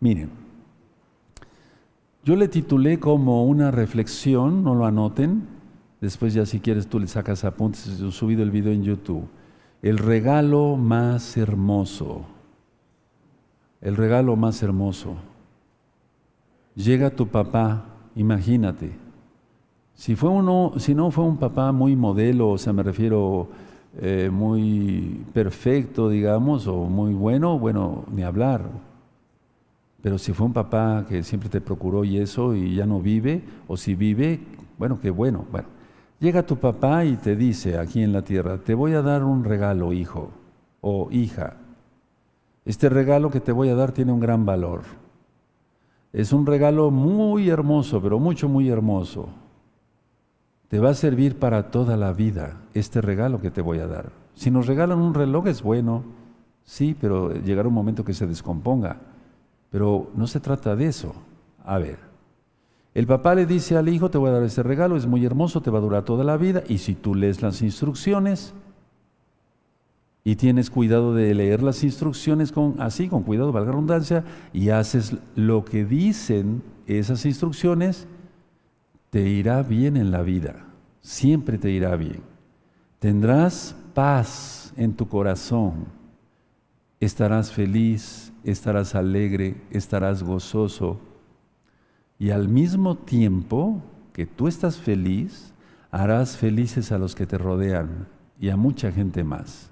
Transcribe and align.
Miren, 0.00 0.30
yo 2.24 2.34
le 2.34 2.48
titulé 2.48 2.98
como 2.98 3.44
una 3.44 3.70
reflexión, 3.70 4.64
no 4.64 4.74
lo 4.74 4.86
anoten, 4.86 5.46
después 6.00 6.32
ya 6.32 6.46
si 6.46 6.60
quieres 6.60 6.86
tú 6.86 6.98
le 6.98 7.06
sacas 7.06 7.44
apuntes, 7.44 7.86
he 7.86 8.10
subido 8.10 8.42
el 8.42 8.50
video 8.50 8.72
en 8.72 8.82
YouTube. 8.82 9.28
El 9.82 9.98
regalo 9.98 10.76
más 10.76 11.36
hermoso, 11.36 12.22
el 13.82 13.96
regalo 13.96 14.36
más 14.36 14.62
hermoso. 14.62 15.16
Llega 16.74 17.10
tu 17.10 17.26
papá, 17.28 17.84
imagínate, 18.14 18.92
si, 19.94 20.16
fue 20.16 20.30
uno, 20.30 20.72
si 20.78 20.94
no 20.94 21.10
fue 21.10 21.24
un 21.24 21.36
papá 21.36 21.72
muy 21.72 21.94
modelo, 21.94 22.50
o 22.50 22.58
sea, 22.58 22.72
me 22.72 22.82
refiero 22.82 23.48
eh, 24.00 24.30
muy 24.32 25.26
perfecto, 25.34 26.08
digamos, 26.08 26.66
o 26.66 26.84
muy 26.84 27.12
bueno, 27.12 27.58
bueno, 27.58 28.04
ni 28.10 28.22
hablar. 28.22 28.89
Pero 30.02 30.18
si 30.18 30.32
fue 30.32 30.46
un 30.46 30.52
papá 30.52 31.04
que 31.08 31.22
siempre 31.22 31.48
te 31.48 31.60
procuró 31.60 32.04
y 32.04 32.18
eso 32.18 32.54
y 32.54 32.74
ya 32.74 32.86
no 32.86 33.00
vive, 33.00 33.42
o 33.68 33.76
si 33.76 33.94
vive, 33.94 34.40
bueno, 34.78 34.98
qué 35.00 35.10
bueno. 35.10 35.44
Bueno, 35.50 35.68
llega 36.18 36.46
tu 36.46 36.56
papá 36.56 37.04
y 37.04 37.16
te 37.16 37.36
dice 37.36 37.78
aquí 37.78 38.02
en 38.02 38.12
la 38.12 38.22
tierra, 38.22 38.58
te 38.58 38.74
voy 38.74 38.94
a 38.94 39.02
dar 39.02 39.24
un 39.24 39.44
regalo, 39.44 39.92
hijo 39.92 40.30
o 40.80 41.08
hija. 41.10 41.56
Este 42.64 42.88
regalo 42.88 43.30
que 43.30 43.40
te 43.40 43.52
voy 43.52 43.68
a 43.68 43.74
dar 43.74 43.92
tiene 43.92 44.12
un 44.12 44.20
gran 44.20 44.46
valor. 44.46 44.82
Es 46.12 46.32
un 46.32 46.46
regalo 46.46 46.90
muy 46.90 47.48
hermoso, 47.48 48.00
pero 48.02 48.18
mucho, 48.18 48.48
muy 48.48 48.68
hermoso. 48.68 49.28
Te 50.68 50.78
va 50.78 50.90
a 50.90 50.94
servir 50.94 51.38
para 51.38 51.70
toda 51.70 51.96
la 51.96 52.12
vida 52.12 52.60
este 52.74 53.00
regalo 53.00 53.40
que 53.40 53.50
te 53.50 53.60
voy 53.60 53.78
a 53.78 53.86
dar. 53.86 54.12
Si 54.34 54.50
nos 54.50 54.66
regalan 54.66 55.00
un 55.00 55.14
reloj 55.14 55.48
es 55.48 55.62
bueno, 55.62 56.04
sí, 56.64 56.96
pero 56.98 57.34
llegará 57.34 57.68
un 57.68 57.74
momento 57.74 58.04
que 58.04 58.14
se 58.14 58.26
descomponga. 58.26 59.00
Pero 59.70 60.10
no 60.14 60.26
se 60.26 60.40
trata 60.40 60.76
de 60.76 60.86
eso. 60.86 61.14
A 61.64 61.78
ver, 61.78 61.98
el 62.92 63.06
papá 63.06 63.34
le 63.34 63.46
dice 63.46 63.76
al 63.76 63.88
hijo, 63.88 64.10
te 64.10 64.18
voy 64.18 64.30
a 64.30 64.32
dar 64.32 64.42
este 64.42 64.62
regalo, 64.62 64.96
es 64.96 65.06
muy 65.06 65.24
hermoso, 65.24 65.62
te 65.62 65.70
va 65.70 65.78
a 65.78 65.82
durar 65.82 66.04
toda 66.04 66.24
la 66.24 66.36
vida, 66.36 66.64
y 66.68 66.78
si 66.78 66.94
tú 66.94 67.14
lees 67.14 67.40
las 67.40 67.62
instrucciones 67.62 68.52
y 70.24 70.36
tienes 70.36 70.70
cuidado 70.70 71.14
de 71.14 71.32
leer 71.34 71.62
las 71.62 71.84
instrucciones 71.84 72.52
con, 72.52 72.80
así, 72.80 73.08
con 73.08 73.22
cuidado, 73.22 73.52
valga 73.52 73.68
la 73.68 73.72
redundancia, 73.72 74.24
y 74.52 74.70
haces 74.70 75.16
lo 75.36 75.64
que 75.64 75.84
dicen 75.84 76.62
esas 76.86 77.24
instrucciones, 77.24 78.08
te 79.10 79.28
irá 79.28 79.62
bien 79.62 79.96
en 79.96 80.10
la 80.10 80.22
vida, 80.22 80.66
siempre 81.00 81.58
te 81.58 81.70
irá 81.70 81.94
bien. 81.96 82.22
Tendrás 82.98 83.76
paz 83.94 84.72
en 84.76 84.94
tu 84.94 85.08
corazón, 85.08 85.86
estarás 86.98 87.52
feliz, 87.52 88.29
estarás 88.44 88.94
alegre, 88.94 89.56
estarás 89.70 90.22
gozoso 90.22 91.00
y 92.18 92.30
al 92.30 92.48
mismo 92.48 92.96
tiempo 92.96 93.82
que 94.12 94.26
tú 94.26 94.46
estás 94.46 94.76
feliz, 94.76 95.54
harás 95.90 96.36
felices 96.36 96.92
a 96.92 96.98
los 96.98 97.14
que 97.14 97.26
te 97.26 97.38
rodean 97.38 98.06
y 98.38 98.50
a 98.50 98.56
mucha 98.56 98.92
gente 98.92 99.24
más. 99.24 99.70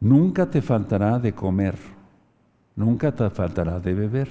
Nunca 0.00 0.50
te 0.50 0.62
faltará 0.62 1.18
de 1.18 1.34
comer, 1.34 1.76
nunca 2.76 3.14
te 3.14 3.28
faltará 3.30 3.80
de 3.80 3.94
beber. 3.94 4.28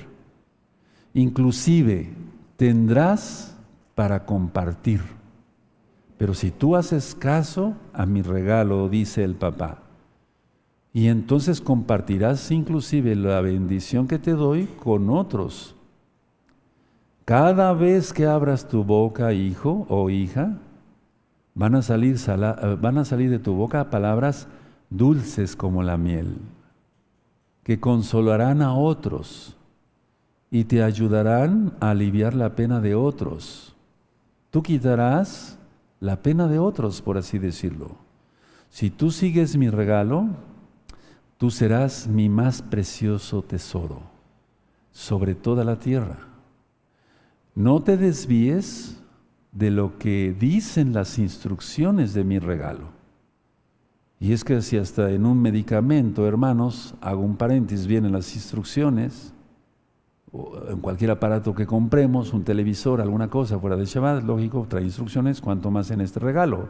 Inclusive 1.14 2.14
tendrás 2.56 3.58
para 3.96 4.26
compartir. 4.26 5.02
Pero 6.18 6.34
si 6.34 6.52
tú 6.52 6.76
haces 6.76 7.16
caso 7.16 7.76
a 7.94 8.06
mi 8.06 8.22
regalo, 8.22 8.88
dice 8.88 9.24
el 9.24 9.36
papá, 9.36 9.84
y 10.94 11.08
entonces 11.08 11.62
compartirás 11.62 12.50
inclusive 12.52 13.16
la 13.16 13.42
bendición 13.42 14.08
que 14.08 14.20
te 14.20 14.32
doy 14.32 14.66
con 14.84 15.10
otros. 15.10 15.76
Cada 17.26 17.74
vez 17.74 18.14
que 18.14 18.26
abras 18.26 18.68
tu 18.68 18.84
boca, 18.84 19.34
hijo 19.34 19.86
o 19.90 20.10
hija, 20.10 20.58
van 21.54 21.76
a 21.76 21.82
salir, 21.82 22.16
eh, 22.16 22.78
van 22.80 22.98
a 22.98 23.06
salir 23.06 23.30
de 23.30 23.40
tu 23.40 23.54
boca 23.54 23.90
palabras 23.90 24.48
dulces 24.90 25.56
como 25.56 25.84
la 25.84 25.98
miel, 25.98 26.38
que 27.64 27.80
consolarán 27.80 28.62
a 28.62 28.74
otros 28.74 29.58
y 30.50 30.64
te 30.64 30.84
ayudarán 30.84 31.74
a 31.80 31.92
aliviar 31.92 32.34
la 32.34 32.56
pena 32.56 32.80
de 32.80 32.96
otros. 32.96 33.76
Tú 34.50 34.64
quitarás 34.64 35.60
la 36.00 36.22
pena 36.22 36.48
de 36.48 36.60
otros, 36.60 37.02
por 37.02 37.18
así 37.18 37.40
decirlo. 37.40 37.98
Si 38.70 38.90
tú 38.90 39.12
sigues 39.12 39.58
mi 39.58 39.70
regalo, 39.70 40.28
tú 41.38 41.52
serás 41.52 42.08
mi 42.08 42.30
más 42.30 42.62
precioso 42.62 43.42
tesoro 43.44 44.02
sobre 44.92 45.36
toda 45.36 45.64
la 45.64 45.78
tierra. 45.78 46.28
No 47.56 47.82
te 47.82 47.98
desvíes 47.98 48.98
de 49.52 49.72
lo 49.72 49.98
que 49.98 50.36
dicen 50.38 50.94
las 50.94 51.18
instrucciones 51.18 52.14
de 52.14 52.24
mi 52.24 52.40
regalo. 52.40 52.90
Y 54.20 54.34
es 54.34 54.44
que 54.44 54.62
si 54.62 54.78
hasta 54.78 55.12
en 55.12 55.26
un 55.26 55.42
medicamento, 55.42 56.28
hermanos, 56.28 56.96
hago 57.02 57.22
un 57.22 57.38
paréntesis, 57.38 57.86
vienen 57.86 58.12
las 58.12 58.36
instrucciones, 58.36 59.34
en 60.70 60.80
cualquier 60.80 61.12
aparato 61.12 61.54
que 61.54 61.66
compremos, 61.66 62.34
un 62.34 62.44
televisor, 62.44 63.00
alguna 63.00 63.30
cosa 63.30 63.60
fuera 63.60 63.76
de 63.76 63.86
Shabbat, 63.86 64.24
lógico, 64.24 64.66
trae 64.68 64.84
instrucciones, 64.84 65.40
cuanto 65.40 65.72
más 65.72 65.92
en 65.92 66.02
este 66.02 66.20
regalo. 66.20 66.70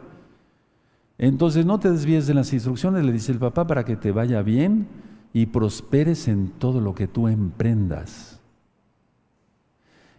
Entonces 1.18 1.66
no 1.66 1.80
te 1.80 1.90
desvíes 1.90 2.26
de 2.26 2.34
las 2.34 2.52
instrucciones, 2.52 3.04
le 3.04 3.12
dice 3.12 3.32
el 3.32 3.38
papá, 3.38 3.66
para 3.66 3.84
que 3.84 3.96
te 3.96 4.12
vaya 4.12 4.40
bien 4.42 4.86
y 5.32 5.46
prosperes 5.46 6.28
en 6.28 6.48
todo 6.48 6.80
lo 6.80 6.94
que 6.94 7.08
tú 7.08 7.28
emprendas. 7.28 8.40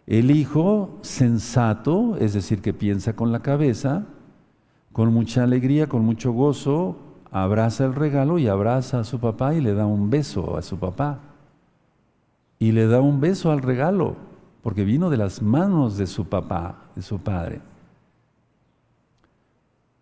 El 0.06 0.32
hijo 0.32 0.98
sensato, 1.02 2.18
es 2.18 2.34
decir, 2.34 2.62
que 2.62 2.74
piensa 2.74 3.16
con 3.16 3.32
la 3.32 3.40
cabeza, 3.40 4.06
con 4.92 5.14
mucha 5.14 5.44
alegría, 5.44 5.88
con 5.88 6.04
mucho 6.04 6.34
gozo, 6.34 6.98
abraza 7.32 7.86
el 7.86 7.96
regalo 7.96 8.40
y 8.40 8.48
abraza 8.48 9.00
a 9.00 9.04
su 9.04 9.20
papá 9.20 9.54
y 9.54 9.62
le 9.62 9.74
da 9.74 9.86
un 9.86 10.10
beso 10.10 10.58
a 10.58 10.62
su 10.62 10.78
papá 10.78 11.20
y 12.58 12.74
le 12.74 12.88
da 12.88 13.00
un 13.00 13.22
beso 13.22 13.52
al 13.52 13.62
regalo, 13.62 14.16
porque 14.62 14.84
vino 14.84 15.10
de 15.10 15.18
las 15.18 15.42
manos 15.42 15.98
de 15.98 16.08
su 16.08 16.26
papá, 16.26 16.90
de 16.96 17.02
su 17.02 17.20
padre. 17.20 17.62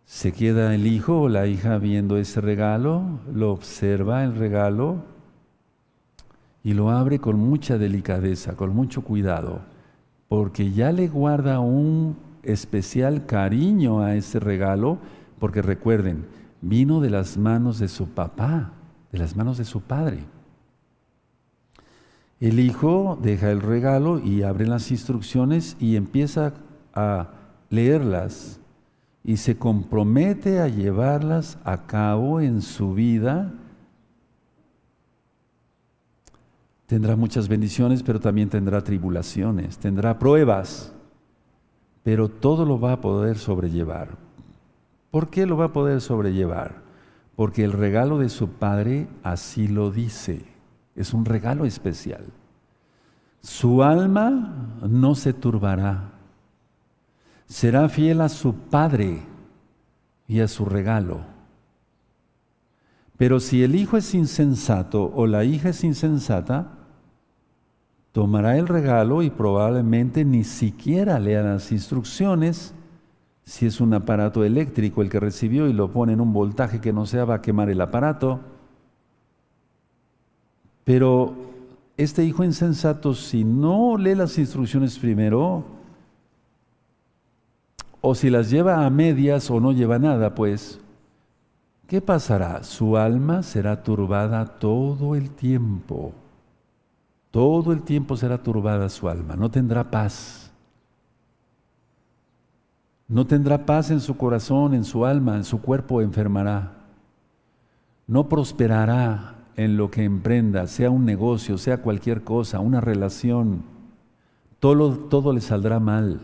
Se 0.07 0.31
queda 0.31 0.73
el 0.73 0.88
hijo 0.88 1.23
o 1.23 1.29
la 1.29 1.47
hija 1.47 1.78
viendo 1.79 2.18
ese 2.18 2.40
regalo, 2.40 3.19
lo 3.29 3.51
observa 3.51 4.23
el 4.23 4.35
regalo 4.35 5.03
y 6.63 6.73
lo 6.73 6.91
abre 6.91 7.19
con 7.19 7.38
mucha 7.38 7.78
delicadeza, 7.78 8.56
con 8.56 8.73
mucho 8.73 9.03
cuidado, 9.03 9.63
porque 10.29 10.72
ya 10.72 10.94
le 10.94 11.09
guarda 11.09 11.59
un 11.59 12.16
especial 12.44 13.25
cariño 13.25 14.00
a 14.00 14.16
ese 14.16 14.40
regalo, 14.40 14.97
porque 15.40 15.62
recuerden, 15.62 16.25
vino 16.62 17.01
de 17.01 17.09
las 17.09 17.38
manos 17.38 17.78
de 17.78 17.89
su 17.89 18.07
papá, 18.07 18.72
de 19.12 19.19
las 19.19 19.35
manos 19.35 19.57
de 19.57 19.66
su 19.66 19.81
padre. 19.81 20.24
El 22.39 22.62
hijo 22.62 23.19
deja 23.22 23.51
el 23.51 23.59
regalo 23.59 24.19
y 24.19 24.44
abre 24.44 24.68
las 24.68 24.89
instrucciones 24.89 25.75
y 25.81 25.97
empieza 25.97 26.53
a 26.94 27.31
leerlas 27.69 28.62
y 29.27 29.35
se 29.35 29.57
compromete 29.57 30.61
a 30.61 30.69
llevarlas 30.69 31.57
a 31.65 31.85
cabo 31.85 32.39
en 32.39 32.61
su 32.61 32.93
vida. 32.93 33.53
Tendrá 36.85 37.17
muchas 37.17 37.49
bendiciones, 37.49 38.03
pero 38.03 38.21
también 38.21 38.47
tendrá 38.47 38.85
tribulaciones, 38.85 39.79
tendrá 39.79 40.17
pruebas, 40.17 40.93
pero 42.03 42.29
todo 42.29 42.63
lo 42.63 42.79
va 42.79 42.93
a 42.93 43.01
poder 43.01 43.38
sobrellevar. 43.38 44.15
¿Por 45.11 45.29
qué 45.29 45.45
lo 45.45 45.57
va 45.57 45.65
a 45.65 45.73
poder 45.73 45.99
sobrellevar? 45.99 46.75
Porque 47.35 47.65
el 47.65 47.73
regalo 47.73 48.19
de 48.19 48.29
su 48.29 48.47
padre 48.47 49.09
así 49.23 49.67
lo 49.67 49.91
dice. 49.91 50.45
Es 50.95 51.13
un 51.13 51.25
regalo 51.25 51.65
especial. 51.65 52.23
Su 53.41 53.83
alma 53.83 54.77
no 54.88 55.15
se 55.15 55.33
turbará. 55.33 56.16
Será 57.47 57.89
fiel 57.89 58.21
a 58.21 58.29
su 58.29 58.53
Padre 58.53 59.21
y 60.27 60.41
a 60.41 60.47
su 60.47 60.65
regalo. 60.65 61.21
Pero 63.17 63.39
si 63.39 63.63
el 63.63 63.75
hijo 63.75 63.97
es 63.97 64.13
insensato 64.13 65.11
o 65.15 65.25
la 65.25 65.44
hija 65.44 65.69
es 65.69 65.83
insensata, 65.83 66.73
tomará 68.11 68.57
el 68.57 68.67
regalo 68.67 69.23
y 69.23 69.31
probablemente 69.31 70.23
ni 70.23 70.44
siquiera 70.44 71.19
lea 71.19 71.41
las 71.41 71.71
instrucciones. 71.71 72.75
Si 73.44 73.65
es 73.65 73.81
un 73.81 73.93
aparato 73.93 74.43
eléctrico 74.43 75.01
el 75.01 75.09
que 75.09 75.19
recibió 75.19 75.67
y 75.67 75.73
lo 75.73 75.91
pone 75.91 76.13
en 76.13 76.21
un 76.21 76.33
voltaje 76.33 76.79
que 76.79 76.93
no 76.93 77.05
sea, 77.05 77.25
va 77.25 77.35
a 77.35 77.41
quemar 77.41 77.69
el 77.69 77.81
aparato 77.81 78.41
pero 80.88 81.35
este 81.97 82.23
hijo 82.23 82.45
insensato, 82.45 83.13
si 83.13 83.43
no 83.43 83.97
lee 83.97 84.15
las 84.15 84.38
instrucciones 84.38 84.97
primero, 84.97 85.65
o 88.01 88.15
si 88.15 88.29
las 88.29 88.49
lleva 88.49 88.85
a 88.85 88.89
medias 88.89 89.49
o 89.49 89.59
no 89.59 89.71
lleva 89.71 89.99
nada, 89.99 90.35
pues, 90.35 90.79
¿qué 91.88 92.01
pasará? 92.01 92.63
Su 92.63 92.97
alma 92.97 93.44
será 93.44 93.83
turbada 93.83 94.45
todo 94.45 95.15
el 95.15 95.31
tiempo. 95.31 96.13
Todo 97.31 97.71
el 97.71 97.83
tiempo 97.83 98.15
será 98.17 98.38
turbada 98.41 98.89
su 98.89 99.09
alma, 99.09 99.35
no 99.35 99.51
tendrá 99.51 99.83
paz. 99.83 100.51
No 103.07 103.25
tendrá 103.25 103.65
paz 103.65 103.89
en 103.89 104.01
su 104.01 104.17
corazón, 104.17 104.73
en 104.73 104.83
su 104.83 105.05
alma, 105.05 105.38
en 105.38 105.43
su 105.45 105.61
cuerpo 105.61 106.01
enfermará. 106.01 106.73
No 108.05 108.27
prosperará 108.27 109.35
en 109.55 109.77
lo 109.77 109.89
que 109.89 110.03
emprenda, 110.03 110.67
sea 110.67 110.89
un 110.89 111.05
negocio, 111.05 111.57
sea 111.57 111.81
cualquier 111.81 112.23
cosa, 112.23 112.59
una 112.59 112.81
relación. 112.81 113.63
Todo, 114.59 114.97
todo 114.97 115.33
le 115.33 115.41
saldrá 115.41 115.79
mal. 115.79 116.19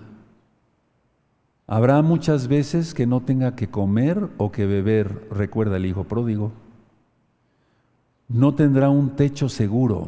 Habrá 1.74 2.04
muchas 2.04 2.48
veces 2.48 2.94
que 2.94 3.08
no 3.08 3.22
tenga 3.22 3.56
que 3.56 3.68
comer 3.68 4.30
o 4.38 4.52
que 4.52 4.68
beber, 4.68 5.28
recuerda 5.32 5.78
el 5.78 5.88
hijo 5.88 6.04
pródigo. 6.04 6.52
No 8.28 8.54
tendrá 8.54 8.92
un 8.92 9.16
techo 9.16 9.50
seguro. 9.50 10.08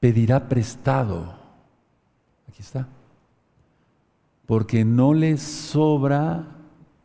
Pedirá 0.00 0.48
prestado. 0.48 1.36
Aquí 2.48 2.60
está. 2.60 2.88
Porque 4.46 4.84
no 4.84 5.14
le 5.14 5.36
sobra 5.36 6.48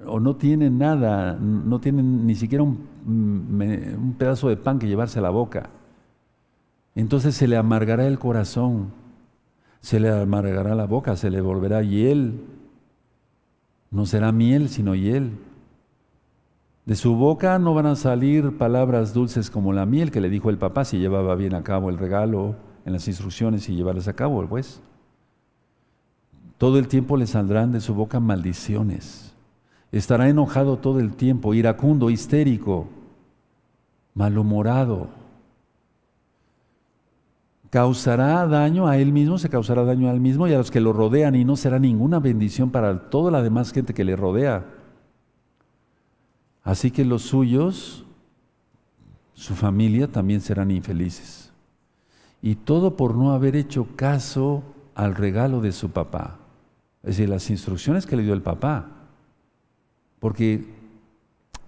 o 0.03 0.19
no 0.19 0.35
tiene 0.35 0.71
nada, 0.71 1.37
no 1.39 1.79
tiene 1.79 2.01
ni 2.01 2.33
siquiera 2.33 2.63
un, 2.63 2.87
un 3.05 4.15
pedazo 4.17 4.49
de 4.49 4.57
pan 4.57 4.79
que 4.79 4.87
llevarse 4.87 5.19
a 5.19 5.21
la 5.21 5.29
boca. 5.29 5.69
Entonces 6.95 7.35
se 7.35 7.47
le 7.47 7.55
amargará 7.55 8.07
el 8.07 8.17
corazón 8.17 8.99
se 9.81 9.99
le 9.99 10.09
amargará 10.09 10.75
la 10.75 10.85
boca, 10.85 11.15
se 11.17 11.29
le 11.29 11.41
volverá 11.41 11.81
hiel. 11.81 12.39
No 13.89 14.05
será 14.05 14.31
miel, 14.31 14.69
sino 14.69 14.95
hiel. 14.95 15.31
De 16.85 16.95
su 16.95 17.15
boca 17.15 17.59
no 17.59 17.73
van 17.73 17.87
a 17.87 17.95
salir 17.95 18.57
palabras 18.57 19.13
dulces 19.13 19.49
como 19.49 19.73
la 19.73 19.85
miel 19.85 20.11
que 20.11 20.21
le 20.21 20.29
dijo 20.29 20.49
el 20.49 20.57
papá 20.57 20.85
si 20.85 20.97
llevaba 20.97 21.35
bien 21.35 21.55
a 21.55 21.63
cabo 21.63 21.89
el 21.89 21.97
regalo 21.97 22.55
en 22.85 22.93
las 22.93 23.07
instrucciones 23.07 23.67
y 23.69 23.75
llevarlas 23.75 24.07
a 24.07 24.13
cabo, 24.13 24.45
pues. 24.47 24.81
Todo 26.57 26.77
el 26.77 26.87
tiempo 26.87 27.17
le 27.17 27.25
saldrán 27.25 27.71
de 27.71 27.81
su 27.81 27.95
boca 27.95 28.19
maldiciones. 28.19 29.33
Estará 29.91 30.29
enojado 30.29 30.77
todo 30.77 30.99
el 30.99 31.15
tiempo, 31.15 31.53
iracundo, 31.53 32.09
histérico, 32.09 32.87
malhumorado 34.13 35.20
causará 37.71 38.45
daño 38.47 38.87
a 38.87 38.97
él 38.97 39.13
mismo, 39.13 39.39
se 39.39 39.49
causará 39.49 39.85
daño 39.85 40.09
a 40.09 40.11
él 40.11 40.19
mismo 40.19 40.45
y 40.47 40.53
a 40.53 40.57
los 40.57 40.69
que 40.69 40.81
lo 40.81 40.91
rodean 40.91 41.35
y 41.35 41.45
no 41.45 41.55
será 41.55 41.79
ninguna 41.79 42.19
bendición 42.19 42.69
para 42.69 43.09
toda 43.09 43.31
la 43.31 43.41
demás 43.41 43.71
gente 43.71 43.93
que 43.93 44.03
le 44.03 44.17
rodea. 44.17 44.65
Así 46.63 46.91
que 46.91 47.05
los 47.05 47.23
suyos, 47.23 48.05
su 49.33 49.55
familia 49.55 50.07
también 50.07 50.41
serán 50.41 50.69
infelices. 50.69 51.53
Y 52.41 52.55
todo 52.55 52.97
por 52.97 53.15
no 53.15 53.31
haber 53.31 53.55
hecho 53.55 53.87
caso 53.95 54.63
al 54.93 55.15
regalo 55.15 55.61
de 55.61 55.71
su 55.71 55.91
papá. 55.91 56.39
Es 57.03 57.15
decir, 57.15 57.29
las 57.29 57.49
instrucciones 57.49 58.05
que 58.05 58.17
le 58.17 58.23
dio 58.23 58.33
el 58.33 58.41
papá. 58.41 58.89
Porque 60.19 60.65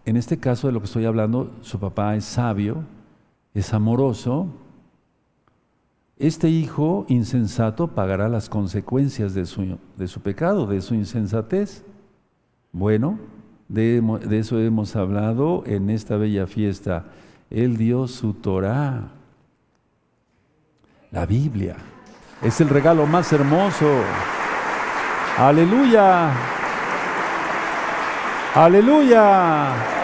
en 0.03 0.17
este 0.17 0.37
caso 0.37 0.67
de 0.67 0.73
lo 0.73 0.81
que 0.81 0.87
estoy 0.87 1.05
hablando, 1.05 1.55
su 1.61 1.79
papá 1.79 2.17
es 2.17 2.25
sabio, 2.25 2.83
es 3.53 3.73
amoroso, 3.73 4.49
este 6.27 6.47
hijo 6.47 7.05
insensato 7.09 7.89
pagará 7.89 8.29
las 8.29 8.47
consecuencias 8.47 9.33
de 9.33 9.45
su, 9.45 9.77
de 9.97 10.07
su 10.07 10.21
pecado, 10.21 10.65
de 10.65 10.79
su 10.79 10.95
insensatez. 10.95 11.83
Bueno, 12.71 13.19
de, 13.67 14.01
de, 14.25 14.39
eso 14.39 14.57
hemos 14.57 14.95
hablado 14.95 15.63
en 15.65 15.89
esta 15.89 16.15
bella 16.15 16.47
fiesta. 16.47 17.07
Él 17.49 17.75
dio 17.75 18.07
su 18.07 18.35
Torah, 18.35 19.11
la 21.11 21.25
Biblia. 21.25 21.75
Es 22.41 22.61
el 22.61 22.69
regalo 22.69 23.05
más 23.05 23.33
hermoso. 23.33 23.91
Aleluya. 25.37 26.31
Aleluya. 28.55 30.02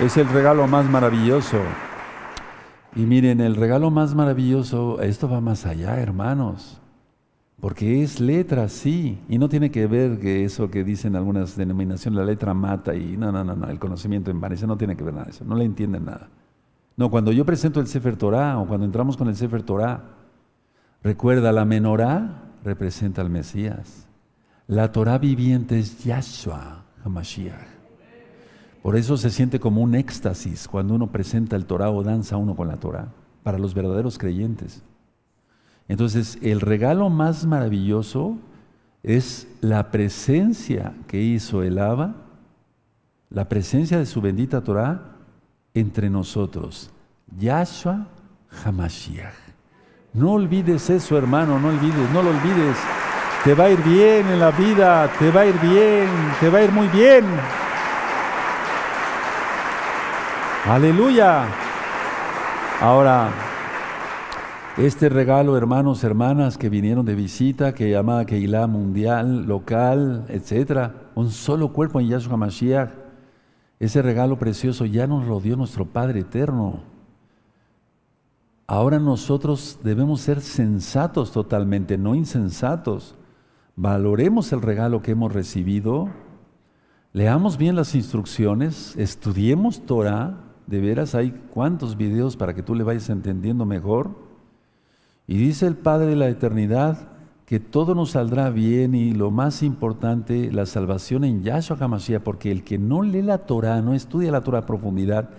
Es 0.00 0.16
el 0.16 0.28
regalo 0.28 0.68
más 0.68 0.88
maravilloso. 0.88 1.58
Y 2.94 3.00
miren, 3.00 3.40
el 3.40 3.56
regalo 3.56 3.90
más 3.90 4.14
maravilloso, 4.14 5.00
esto 5.00 5.28
va 5.28 5.40
más 5.40 5.66
allá, 5.66 5.98
hermanos. 5.98 6.80
Porque 7.60 8.04
es 8.04 8.20
letra, 8.20 8.68
sí, 8.68 9.20
y 9.28 9.38
no 9.38 9.48
tiene 9.48 9.72
que 9.72 9.88
ver 9.88 10.20
que 10.20 10.44
eso 10.44 10.70
que 10.70 10.84
dicen 10.84 11.16
algunas 11.16 11.56
denominaciones, 11.56 12.16
la 12.16 12.24
letra 12.24 12.54
mata 12.54 12.94
y 12.94 13.16
no, 13.16 13.32
no, 13.32 13.42
no, 13.42 13.56
no, 13.56 13.66
el 13.66 13.80
conocimiento 13.80 14.30
envanece, 14.30 14.68
no 14.68 14.76
tiene 14.76 14.96
que 14.96 15.02
ver 15.02 15.14
nada 15.14 15.30
eso, 15.30 15.44
no 15.44 15.56
le 15.56 15.64
entienden 15.64 16.04
nada. 16.04 16.28
No, 16.96 17.10
cuando 17.10 17.32
yo 17.32 17.44
presento 17.44 17.80
el 17.80 17.88
Sefer 17.88 18.16
Torah 18.16 18.56
o 18.60 18.68
cuando 18.68 18.86
entramos 18.86 19.16
con 19.16 19.26
el 19.26 19.34
Sefer 19.34 19.64
Torah, 19.64 20.04
recuerda, 21.02 21.50
la 21.50 21.64
menorá 21.64 22.44
representa 22.62 23.20
al 23.20 23.30
Mesías. 23.30 24.06
La 24.68 24.92
Torah 24.92 25.18
viviente 25.18 25.76
es 25.76 26.04
Yahshua 26.04 26.84
HaMashiach. 27.04 27.77
Por 28.88 28.96
eso 28.96 29.18
se 29.18 29.28
siente 29.28 29.60
como 29.60 29.82
un 29.82 29.94
éxtasis 29.94 30.66
cuando 30.66 30.94
uno 30.94 31.08
presenta 31.08 31.56
el 31.56 31.66
Torah 31.66 31.90
o 31.90 32.02
danza 32.02 32.38
uno 32.38 32.56
con 32.56 32.68
la 32.68 32.78
Torah, 32.78 33.08
para 33.42 33.58
los 33.58 33.74
verdaderos 33.74 34.16
creyentes. 34.16 34.82
Entonces, 35.88 36.38
el 36.40 36.62
regalo 36.62 37.10
más 37.10 37.44
maravilloso 37.44 38.38
es 39.02 39.46
la 39.60 39.90
presencia 39.90 40.94
que 41.06 41.20
hizo 41.20 41.62
el 41.62 41.78
Abba, 41.78 42.14
la 43.28 43.46
presencia 43.46 43.98
de 43.98 44.06
su 44.06 44.22
bendita 44.22 44.64
Torah 44.64 45.02
entre 45.74 46.08
nosotros. 46.08 46.88
Yahshua 47.38 48.06
Hamashiach. 48.64 49.34
No 50.14 50.32
olvides 50.32 50.88
eso, 50.88 51.18
hermano, 51.18 51.60
no 51.60 51.68
olvides, 51.68 52.10
no 52.10 52.22
lo 52.22 52.30
olvides. 52.30 52.78
Te 53.44 53.52
va 53.52 53.64
a 53.64 53.70
ir 53.70 53.82
bien 53.82 54.28
en 54.28 54.40
la 54.40 54.50
vida, 54.50 55.12
te 55.18 55.30
va 55.30 55.42
a 55.42 55.46
ir 55.46 55.60
bien, 55.60 56.08
te 56.40 56.48
va 56.48 56.60
a 56.60 56.64
ir 56.64 56.72
muy 56.72 56.88
bien. 56.88 57.26
Aleluya. 60.68 61.46
Ahora, 62.82 63.32
este 64.76 65.08
regalo, 65.08 65.56
hermanos, 65.56 66.04
hermanas 66.04 66.58
que 66.58 66.68
vinieron 66.68 67.06
de 67.06 67.14
visita, 67.14 67.72
que 67.72 67.88
llamada 67.88 68.26
Keilah 68.26 68.66
mundial, 68.66 69.46
local, 69.46 70.26
etcétera, 70.28 70.92
un 71.14 71.30
solo 71.30 71.72
cuerpo 71.72 72.00
en 72.00 72.08
Yahshua 72.08 72.36
Mashiach, 72.36 72.90
ese 73.80 74.02
regalo 74.02 74.38
precioso 74.38 74.84
ya 74.84 75.06
nos 75.06 75.26
lo 75.26 75.40
dio 75.40 75.56
nuestro 75.56 75.86
Padre 75.86 76.20
eterno. 76.20 76.80
Ahora 78.66 78.98
nosotros 78.98 79.78
debemos 79.82 80.20
ser 80.20 80.42
sensatos 80.42 81.32
totalmente, 81.32 81.96
no 81.96 82.14
insensatos. 82.14 83.14
Valoremos 83.74 84.52
el 84.52 84.60
regalo 84.60 85.00
que 85.00 85.12
hemos 85.12 85.32
recibido, 85.32 86.10
leamos 87.14 87.56
bien 87.56 87.74
las 87.74 87.94
instrucciones, 87.94 88.94
estudiemos 88.98 89.86
Torah, 89.86 90.44
de 90.68 90.80
veras 90.80 91.14
hay 91.14 91.30
cuántos 91.50 91.96
videos 91.96 92.36
para 92.36 92.54
que 92.54 92.62
tú 92.62 92.74
le 92.74 92.84
vayas 92.84 93.08
entendiendo 93.08 93.64
mejor. 93.64 94.10
Y 95.26 95.38
dice 95.38 95.66
el 95.66 95.76
Padre 95.76 96.08
de 96.08 96.16
la 96.16 96.28
Eternidad 96.28 97.08
que 97.46 97.58
todo 97.58 97.94
nos 97.94 98.10
saldrá 98.10 98.50
bien 98.50 98.94
y 98.94 99.14
lo 99.14 99.30
más 99.30 99.62
importante, 99.62 100.52
la 100.52 100.66
salvación 100.66 101.24
en 101.24 101.42
Yahshua 101.42 101.78
HaMashiach, 101.80 102.22
porque 102.22 102.52
el 102.52 102.62
que 102.62 102.76
no 102.76 103.00
lee 103.00 103.22
la 103.22 103.38
Torah, 103.38 103.80
no 103.80 103.94
estudia 103.94 104.30
la 104.30 104.42
Torah 104.42 104.58
a 104.58 104.66
profundidad, 104.66 105.30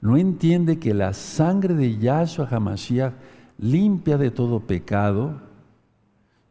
no 0.00 0.16
entiende 0.16 0.78
que 0.78 0.94
la 0.94 1.12
sangre 1.12 1.74
de 1.74 1.98
Yahshua 1.98 2.46
HaMashiach 2.48 3.14
limpia 3.58 4.16
de 4.16 4.30
todo 4.30 4.60
pecado 4.60 5.40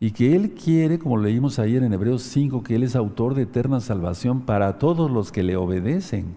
y 0.02 0.12
que 0.12 0.36
Él 0.36 0.52
quiere, 0.52 1.00
como 1.00 1.16
leímos 1.16 1.60
ayer 1.60 1.82
en 1.84 1.94
Hebreos 1.94 2.24
5, 2.24 2.62
que 2.64 2.76
Él 2.76 2.84
es 2.84 2.98
autor 2.98 3.36
de 3.36 3.44
eterna 3.44 3.80
salvación 3.80 4.42
para 4.42 4.78
todos 4.80 5.10
los 5.10 5.32
que 5.32 5.44
le 5.44 5.56
obedecen. 5.56 6.36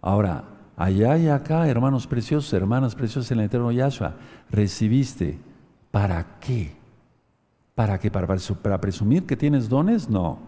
Ahora, 0.00 0.53
allá 0.76 1.16
y 1.18 1.28
acá, 1.28 1.68
hermanos 1.68 2.06
preciosos, 2.06 2.52
hermanas 2.52 2.94
preciosas 2.94 3.30
en 3.30 3.40
el 3.40 3.46
eterno 3.46 3.70
Yahshua, 3.72 4.14
recibiste. 4.50 5.38
¿Para 5.90 6.38
qué? 6.40 6.74
¿Para 7.74 7.98
qué? 7.98 8.10
¿Para, 8.10 8.26
¿Para, 8.26 8.80
presumir 8.80 9.26
que 9.26 9.36
tienes 9.36 9.68
dones? 9.68 10.08
No. 10.08 10.38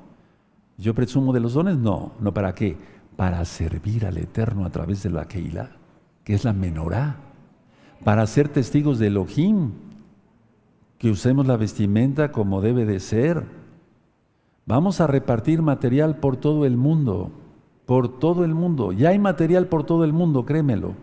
¿Yo 0.76 0.94
presumo 0.94 1.32
de 1.32 1.40
los 1.40 1.54
dones? 1.54 1.76
No. 1.76 2.12
¿No 2.20 2.34
para 2.34 2.54
qué? 2.54 2.76
Para 3.16 3.44
servir 3.44 4.06
al 4.06 4.18
Eterno 4.18 4.64
a 4.64 4.70
través 4.70 5.02
de 5.02 5.10
la 5.10 5.26
Keilah, 5.26 5.70
que 6.24 6.34
es 6.34 6.44
la 6.44 6.52
menorá. 6.52 7.16
Para 8.04 8.26
ser 8.26 8.48
testigos 8.48 8.98
de 8.98 9.06
Elohim, 9.06 9.72
que 10.98 11.10
usemos 11.10 11.46
la 11.46 11.56
vestimenta 11.56 12.32
como 12.32 12.60
debe 12.60 12.84
de 12.84 13.00
ser. 13.00 13.44
Vamos 14.66 15.00
a 15.00 15.06
repartir 15.06 15.62
material 15.62 16.16
por 16.16 16.36
todo 16.36 16.66
el 16.66 16.76
mundo 16.76 17.30
por 17.86 18.18
todo 18.18 18.44
el 18.44 18.52
mundo. 18.52 18.92
Ya 18.92 19.10
hay 19.10 19.18
material 19.18 19.68
por 19.68 19.84
todo 19.84 20.04
el 20.04 20.12
mundo, 20.12 20.44
créemelo. 20.44 20.94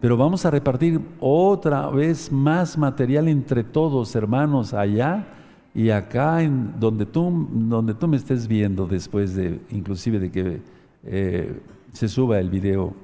Pero 0.00 0.16
vamos 0.16 0.46
a 0.46 0.50
repartir 0.50 1.00
otra 1.20 1.88
vez 1.90 2.32
más 2.32 2.78
material 2.78 3.28
entre 3.28 3.62
todos, 3.62 4.16
hermanos, 4.16 4.72
allá 4.72 5.26
y 5.74 5.90
acá, 5.90 6.42
en 6.42 6.80
donde 6.80 7.04
tú, 7.04 7.48
donde 7.52 7.92
tú 7.92 8.08
me 8.08 8.16
estés 8.16 8.48
viendo 8.48 8.86
después 8.86 9.34
de, 9.34 9.60
inclusive 9.70 10.18
de 10.18 10.30
que 10.32 10.62
eh, 11.04 11.60
se 11.92 12.08
suba 12.08 12.40
el 12.40 12.48
video. 12.48 12.94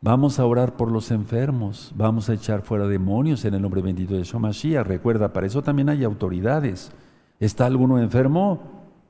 Vamos 0.00 0.40
a 0.40 0.46
orar 0.46 0.78
por 0.78 0.90
los 0.90 1.10
enfermos, 1.10 1.92
vamos 1.94 2.30
a 2.30 2.32
echar 2.32 2.62
fuera 2.62 2.88
demonios 2.88 3.44
en 3.44 3.52
el 3.52 3.60
nombre 3.60 3.82
bendito 3.82 4.14
de 4.14 4.22
Shomashia. 4.22 4.82
Recuerda, 4.82 5.34
para 5.34 5.46
eso 5.46 5.60
también 5.60 5.90
hay 5.90 6.02
autoridades. 6.04 6.90
¿Está 7.38 7.66
alguno 7.66 7.98
enfermo? 7.98 8.58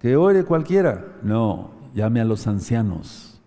Que 0.01 0.17
ore 0.17 0.45
cualquiera. 0.45 1.07
No, 1.23 1.71
llame 1.95 2.21
a 2.21 2.25
los 2.25 2.47
ancianos. 2.47 3.41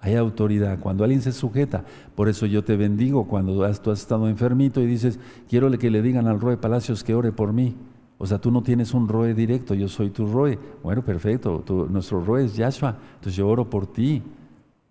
Hay 0.00 0.16
autoridad. 0.16 0.78
Cuando 0.80 1.02
alguien 1.02 1.22
se 1.22 1.32
sujeta, 1.32 1.84
por 2.14 2.28
eso 2.28 2.44
yo 2.44 2.62
te 2.62 2.76
bendigo 2.76 3.26
cuando 3.26 3.64
has, 3.64 3.80
tú 3.80 3.90
has 3.90 4.00
estado 4.00 4.28
enfermito 4.28 4.82
y 4.82 4.86
dices, 4.86 5.18
quiero 5.48 5.70
que 5.78 5.90
le 5.90 6.02
digan 6.02 6.26
al 6.26 6.40
Roe 6.40 6.58
Palacios 6.58 7.02
que 7.02 7.14
ore 7.14 7.32
por 7.32 7.54
mí. 7.54 7.74
O 8.18 8.26
sea, 8.26 8.38
tú 8.38 8.50
no 8.50 8.62
tienes 8.62 8.92
un 8.94 9.08
Roe 9.08 9.34
directo, 9.34 9.74
yo 9.74 9.88
soy 9.88 10.10
tu 10.10 10.26
Roe. 10.26 10.58
Bueno, 10.82 11.02
perfecto, 11.02 11.64
nuestro 11.88 12.22
Roe 12.22 12.44
es 12.44 12.54
Yahshua, 12.54 12.98
entonces 13.14 13.34
yo 13.36 13.48
oro 13.48 13.70
por 13.70 13.86
ti. 13.86 14.22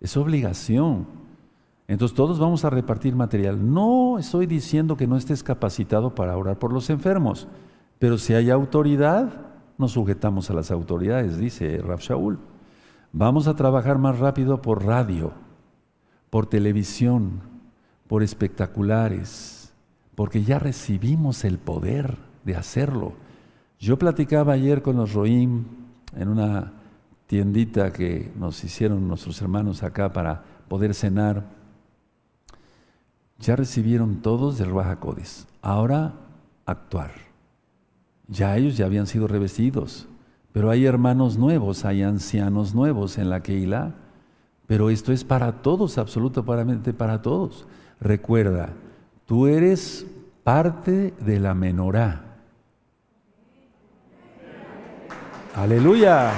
Es 0.00 0.16
obligación. 0.16 1.06
Entonces 1.86 2.16
todos 2.16 2.38
vamos 2.38 2.64
a 2.64 2.70
repartir 2.70 3.14
material. 3.14 3.72
No 3.72 4.18
estoy 4.18 4.46
diciendo 4.46 4.96
que 4.96 5.06
no 5.06 5.16
estés 5.16 5.42
capacitado 5.42 6.14
para 6.14 6.36
orar 6.36 6.58
por 6.58 6.72
los 6.72 6.90
enfermos, 6.90 7.46
pero 7.98 8.18
si 8.18 8.34
hay 8.34 8.50
autoridad, 8.50 9.30
nos 9.78 9.92
sujetamos 9.92 10.50
a 10.50 10.54
las 10.54 10.70
autoridades, 10.70 11.38
dice 11.38 11.78
Rab 11.78 12.00
Shaul. 12.00 12.38
Vamos 13.16 13.46
a 13.46 13.54
trabajar 13.54 13.96
más 13.98 14.18
rápido 14.18 14.60
por 14.60 14.84
radio, 14.84 15.34
por 16.30 16.46
televisión, 16.46 17.42
por 18.08 18.24
espectaculares, 18.24 19.72
porque 20.16 20.42
ya 20.42 20.58
recibimos 20.58 21.44
el 21.44 21.58
poder 21.58 22.18
de 22.42 22.56
hacerlo. 22.56 23.12
Yo 23.78 24.00
platicaba 24.00 24.54
ayer 24.54 24.82
con 24.82 24.96
los 24.96 25.12
Roim 25.12 25.62
en 26.16 26.28
una 26.28 26.72
tiendita 27.28 27.92
que 27.92 28.32
nos 28.36 28.64
hicieron 28.64 29.06
nuestros 29.06 29.40
hermanos 29.40 29.84
acá 29.84 30.12
para 30.12 30.42
poder 30.66 30.92
cenar 30.92 31.44
ya 33.38 33.54
recibieron 33.54 34.22
todos 34.22 34.58
del 34.58 34.70
Ruach 34.70 34.98
Ahora 35.62 36.14
actuar. 36.66 37.12
Ya 38.26 38.56
ellos 38.56 38.76
ya 38.76 38.86
habían 38.86 39.06
sido 39.06 39.28
revestidos, 39.28 40.08
pero 40.54 40.70
hay 40.70 40.86
hermanos 40.86 41.36
nuevos, 41.36 41.84
hay 41.84 42.04
ancianos 42.04 42.76
nuevos 42.76 43.18
en 43.18 43.28
la 43.28 43.40
Keilah, 43.40 43.90
pero 44.68 44.88
esto 44.88 45.10
es 45.10 45.24
para 45.24 45.50
todos, 45.50 45.98
absolutamente 45.98 46.92
para 46.92 47.22
todos. 47.22 47.66
Recuerda, 48.00 48.68
tú 49.26 49.48
eres 49.48 50.06
parte 50.44 51.12
de 51.18 51.40
la 51.40 51.54
menorá. 51.54 52.20
Aleluya, 55.56 56.30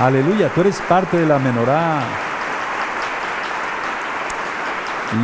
aleluya, 0.00 0.52
tú 0.52 0.62
eres 0.62 0.80
parte 0.88 1.18
de 1.18 1.26
la 1.26 1.38
menorá. 1.38 2.02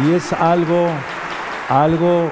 Y 0.05 0.13
es 0.13 0.33
algo, 0.35 0.87
algo, 1.69 2.31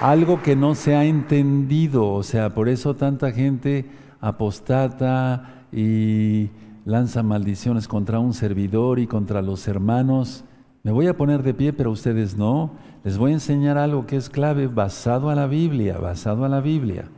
algo 0.00 0.42
que 0.42 0.56
no 0.56 0.74
se 0.74 0.96
ha 0.96 1.04
entendido. 1.04 2.08
O 2.14 2.22
sea, 2.22 2.48
por 2.48 2.70
eso 2.70 2.96
tanta 2.96 3.30
gente 3.30 3.98
apostata 4.20 5.64
y 5.72 6.50
lanza 6.84 7.22
maldiciones 7.22 7.86
contra 7.88 8.18
un 8.18 8.32
servidor 8.32 8.98
y 8.98 9.06
contra 9.06 9.42
los 9.42 9.68
hermanos. 9.68 10.44
Me 10.82 10.92
voy 10.92 11.06
a 11.06 11.16
poner 11.16 11.42
de 11.42 11.54
pie, 11.54 11.72
pero 11.72 11.90
ustedes 11.90 12.36
no. 12.36 12.70
Les 13.04 13.18
voy 13.18 13.32
a 13.32 13.34
enseñar 13.34 13.78
algo 13.78 14.06
que 14.06 14.16
es 14.16 14.30
clave 14.30 14.68
basado 14.68 15.30
a 15.30 15.34
la 15.34 15.46
Biblia, 15.46 15.98
basado 15.98 16.44
a 16.44 16.48
la 16.48 16.60
Biblia. 16.60 17.10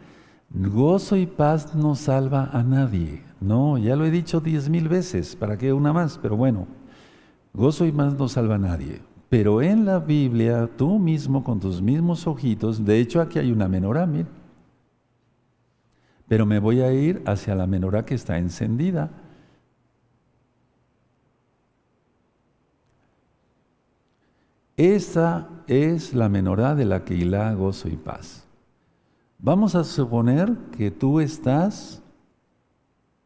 Gozo 0.53 1.17
y 1.17 1.27
paz 1.27 1.75
no 1.75 1.95
salva 1.95 2.51
a 2.53 2.63
nadie. 2.63 3.23
No, 3.41 3.79
ya 3.79 3.97
lo 3.97 4.05
he 4.05 4.11
dicho 4.11 4.41
diez 4.41 4.69
mil 4.69 4.89
veces, 4.89 5.37
¿para 5.37 5.57
qué 5.57 5.73
una 5.73 5.93
más? 5.93 6.19
Pero 6.21 6.37
bueno, 6.37 6.67
gozo 7.55 7.87
y 7.87 7.93
paz 7.93 8.19
no 8.19 8.29
salva 8.29 8.57
a 8.57 8.59
nadie. 8.59 9.01
Pero 9.29 9.63
en 9.63 9.85
la 9.85 10.01
Biblia, 10.01 10.69
tú 10.77 10.99
mismo 10.99 11.45
con 11.45 11.61
tus 11.61 11.81
mismos 11.81 12.27
ojitos, 12.27 12.85
de 12.85 12.99
hecho 12.99 13.21
aquí 13.21 13.39
hay 13.39 13.53
una 13.53 13.69
menorá, 13.69 14.05
mira. 14.07 14.29
Pero 16.31 16.47
me 16.47 16.61
voy 16.61 16.81
a 16.81 16.93
ir 16.93 17.25
hacia 17.27 17.57
la 17.57 17.67
menorá 17.67 18.05
que 18.05 18.15
está 18.15 18.39
encendida. 18.39 19.11
Esta 24.77 25.49
es 25.67 26.15
la 26.15 26.29
menorá 26.29 26.77
de 26.77 26.85
la 26.85 27.05
que 27.05 27.15
hilá 27.15 27.53
gozo 27.55 27.89
y 27.89 27.97
paz. 27.97 28.45
Vamos 29.41 29.75
a 29.75 29.83
suponer 29.83 30.57
que 30.71 30.93
tú 30.93 31.19
estás 31.19 32.01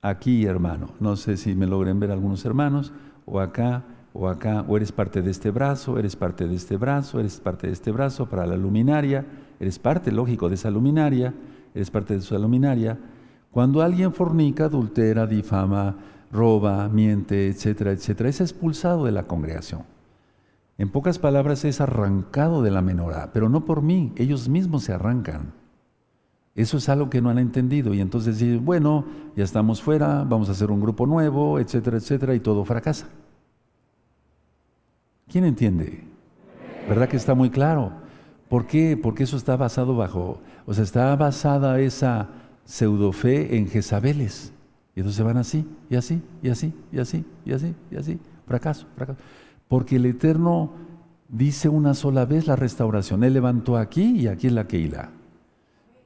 aquí, 0.01 0.47
hermano. 0.47 0.89
No 0.99 1.17
sé 1.17 1.37
si 1.37 1.55
me 1.55 1.67
logren 1.67 2.01
ver 2.01 2.11
algunos 2.11 2.43
hermanos, 2.47 2.91
o 3.27 3.39
acá, 3.39 3.85
o 4.15 4.29
acá, 4.31 4.65
o 4.67 4.79
eres 4.79 4.93
parte 4.93 5.21
de 5.21 5.31
este 5.31 5.51
brazo, 5.51 5.99
eres 5.99 6.17
parte 6.17 6.49
de 6.49 6.55
este 6.55 6.79
brazo, 6.79 7.21
eres 7.21 7.39
parte 7.39 7.67
de 7.67 7.75
este 7.75 7.93
brazo 7.93 8.31
para 8.31 8.47
la 8.47 8.57
luminaria, 8.57 9.27
eres 9.61 9.79
parte, 9.79 10.11
lógico, 10.11 10.49
de 10.49 10.55
esa 10.55 10.71
luminaria, 10.71 11.35
eres 11.75 11.91
parte 11.91 12.15
de 12.15 12.21
esa 12.21 12.39
luminaria. 12.39 12.99
Cuando 13.51 13.83
alguien 13.83 14.13
fornica, 14.13 14.65
adultera, 14.65 15.27
difama, 15.27 15.97
roba, 16.33 16.89
miente, 16.89 17.49
etcétera, 17.49 17.93
etcétera, 17.93 18.29
es 18.29 18.41
expulsado 18.41 19.05
de 19.05 19.13
la 19.13 19.25
congregación. 19.25 19.83
En 20.77 20.89
pocas 20.89 21.19
palabras, 21.19 21.65
es 21.65 21.81
arrancado 21.81 22.63
de 22.63 22.71
la 22.71 22.83
menorá, 22.83 23.31
pero 23.33 23.49
no 23.49 23.65
por 23.65 23.83
mí, 23.83 24.13
ellos 24.17 24.49
mismos 24.49 24.85
se 24.85 24.93
arrancan. 24.93 25.53
Eso 26.57 26.77
es 26.79 26.89
algo 26.89 27.11
que 27.11 27.21
no 27.21 27.31
han 27.31 27.39
entendido 27.39 27.95
y 27.95 28.01
entonces 28.01 28.39
dicen, 28.39 28.65
bueno, 28.65 29.05
ya 29.37 29.43
estamos 29.43 29.83
fuera, 29.83 30.25
vamos 30.25 30.49
a 30.49 30.53
hacer 30.53 30.71
un 30.71 30.81
grupo 30.81 31.07
nuevo, 31.07 31.59
etcétera, 31.59 31.97
etcétera, 31.97 32.35
y 32.35 32.41
todo 32.41 32.65
fracasa. 32.65 33.09
¿Quién 35.29 35.45
entiende? 35.45 36.05
¿Verdad 36.89 37.09
que 37.09 37.17
está 37.17 37.35
muy 37.35 37.51
claro? 37.51 37.93
¿Por 38.49 38.67
qué? 38.67 38.97
Porque 38.97 39.25
eso 39.25 39.37
está 39.37 39.57
basado 39.57 39.97
bajo, 39.97 40.41
o 40.67 40.75
sea, 40.75 40.85
está 40.85 41.15
basada 41.17 41.81
esa 41.81 42.29
pseudofe 42.65 43.57
en 43.57 43.69
Jezabeles. 43.69 44.53
Y 44.97 45.01
entonces 45.01 45.25
van 45.25 45.37
así, 45.37 45.67
y 45.91 45.97
así, 45.97 46.23
y 46.43 46.49
así, 46.49 46.73
y 46.93 46.99
así, 46.99 47.25
y 47.45 47.53
así, 47.53 47.75
y 47.91 47.97
así. 47.97 48.19
Fracaso, 48.47 48.87
fracaso. 48.97 49.19
Porque 49.69 49.97
el 49.97 50.07
Eterno 50.07 50.73
dice 51.29 51.69
una 51.69 51.95
sola 51.95 52.25
vez 52.25 52.47
la 52.47 52.57
restauración. 52.57 53.25
Él 53.25 53.35
levantó 53.35 53.77
aquí 53.77 54.21
y 54.21 54.29
aquí 54.29 54.47
es 54.47 54.53
la 54.53 54.67
Keila. 54.67 55.11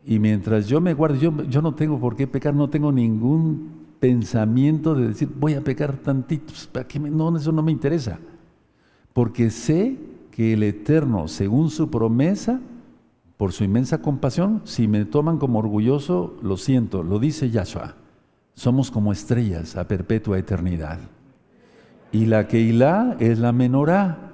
Y 0.06 0.18
mientras 0.18 0.68
yo 0.68 0.80
me 0.80 0.94
guardo, 0.94 1.16
yo, 1.16 1.42
yo 1.44 1.60
no 1.60 1.74
tengo 1.74 2.00
por 2.00 2.16
qué 2.16 2.26
pecar, 2.26 2.54
no 2.54 2.70
tengo 2.70 2.90
ningún 2.90 3.88
pensamiento 4.00 4.94
de 4.94 5.08
decir, 5.08 5.28
voy 5.38 5.54
a 5.54 5.60
pecar 5.60 5.96
tantito, 5.98 6.54
¿para 6.72 6.86
qué 6.86 6.98
no, 6.98 7.36
eso 7.36 7.52
no 7.52 7.62
me 7.62 7.72
interesa 7.72 8.18
porque 9.18 9.50
sé 9.50 9.96
que 10.30 10.52
el 10.52 10.62
Eterno, 10.62 11.26
según 11.26 11.70
su 11.70 11.90
promesa, 11.90 12.60
por 13.38 13.52
su 13.52 13.62
inmensa 13.62 14.02
compasión, 14.02 14.62
si 14.64 14.88
me 14.88 15.04
toman 15.04 15.38
como 15.38 15.60
orgulloso, 15.60 16.36
lo 16.42 16.56
siento, 16.56 17.04
lo 17.04 17.20
dice 17.20 17.50
Yahshua. 17.50 17.94
Somos 18.54 18.90
como 18.90 19.12
estrellas 19.12 19.76
a 19.76 19.86
perpetua 19.86 20.38
eternidad. 20.38 20.98
Y 22.10 22.26
la 22.26 22.48
Keilah 22.48 23.16
es 23.20 23.38
la 23.38 23.52
menorá. 23.52 24.32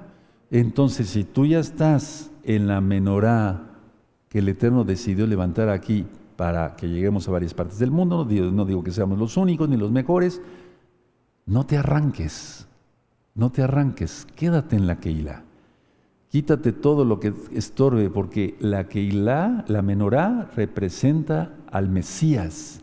Entonces, 0.51 1.11
si 1.11 1.23
tú 1.23 1.45
ya 1.45 1.59
estás 1.59 2.31
en 2.45 2.67
la 2.67 2.81
menorá 2.81 3.75
que 4.31 4.39
el 4.39 4.49
Eterno 4.49 4.85
decidió 4.85 5.27
levantar 5.27 5.69
aquí 5.69 6.07
para 6.37 6.75
que 6.75 6.89
lleguemos 6.89 7.29
a 7.29 7.33
varias 7.33 7.53
partes 7.53 7.79
del 7.79 7.91
mundo, 7.91 8.17
no 8.17 8.25
digo, 8.25 8.51
no 8.51 8.65
digo 8.65 8.83
que 8.83 8.91
seamos 8.91 9.19
los 9.19 9.37
únicos 9.37 9.69
ni 9.69 9.77
los 9.77 9.93
mejores, 9.93 10.41
no 11.45 11.67
te 11.67 11.77
arranques, 11.77 12.67
no 13.35 13.53
te 13.53 13.63
arranques, 13.63 14.27
quédate 14.35 14.77
en 14.77 14.87
la 14.87 14.97
Keilah. 14.97 15.43
Quítate 16.35 16.73
todo 16.73 17.05
lo 17.05 17.21
que 17.21 17.33
estorbe, 17.53 18.11
porque 18.11 18.57
la 18.59 18.89
Keilah, 18.89 19.67
la 19.69 19.83
menorá, 19.83 20.51
representa 20.57 21.53
al 21.71 21.89
Mesías. 21.89 22.81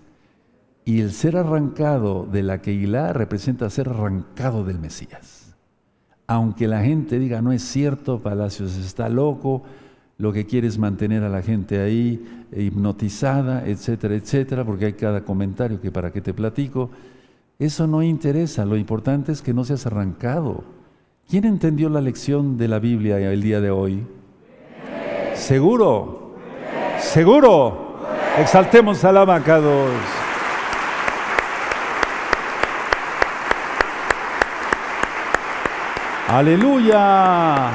Y 0.85 1.01
el 1.01 1.11
ser 1.11 1.35
arrancado 1.35 2.25
de 2.25 2.43
la 2.43 2.61
Keilah 2.61 3.11
representa 3.11 3.69
ser 3.69 3.89
arrancado 3.89 4.63
del 4.63 4.79
Mesías. 4.79 5.53
Aunque 6.27 6.65
la 6.65 6.81
gente 6.81 7.19
diga, 7.19 7.41
no 7.41 7.51
es 7.51 7.61
cierto, 7.61 8.19
Palacios 8.21 8.77
está 8.77 9.09
loco, 9.09 9.63
lo 10.17 10.31
que 10.31 10.45
quiere 10.45 10.69
es 10.69 10.77
mantener 10.77 11.21
a 11.23 11.29
la 11.29 11.41
gente 11.41 11.81
ahí 11.81 12.45
hipnotizada, 12.55 13.67
etcétera, 13.67 14.15
etcétera, 14.15 14.63
porque 14.63 14.85
hay 14.85 14.93
cada 14.93 15.25
comentario 15.25 15.81
que 15.81 15.91
para 15.91 16.13
qué 16.13 16.21
te 16.21 16.33
platico. 16.33 16.89
Eso 17.59 17.85
no 17.85 18.01
interesa, 18.01 18.63
lo 18.63 18.77
importante 18.77 19.33
es 19.33 19.41
que 19.41 19.53
no 19.53 19.65
seas 19.65 19.85
arrancado. 19.85 20.63
¿Quién 21.31 21.45
entendió 21.45 21.87
la 21.87 22.01
lección 22.01 22.57
de 22.57 22.67
la 22.67 22.77
Biblia 22.77 23.17
el 23.17 23.41
día 23.41 23.61
de 23.61 23.71
hoy? 23.71 24.05
Seguro, 25.33 26.33
seguro. 26.99 28.01
Exaltemos 28.37 29.01
al 29.05 29.15
abacados. 29.15 29.91
Aleluya. 36.27 37.69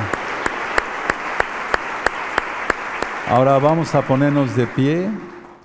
Ahora 3.26 3.58
vamos 3.58 3.94
a 3.94 4.02
ponernos 4.02 4.54
de 4.54 4.66
pie. 4.66 5.08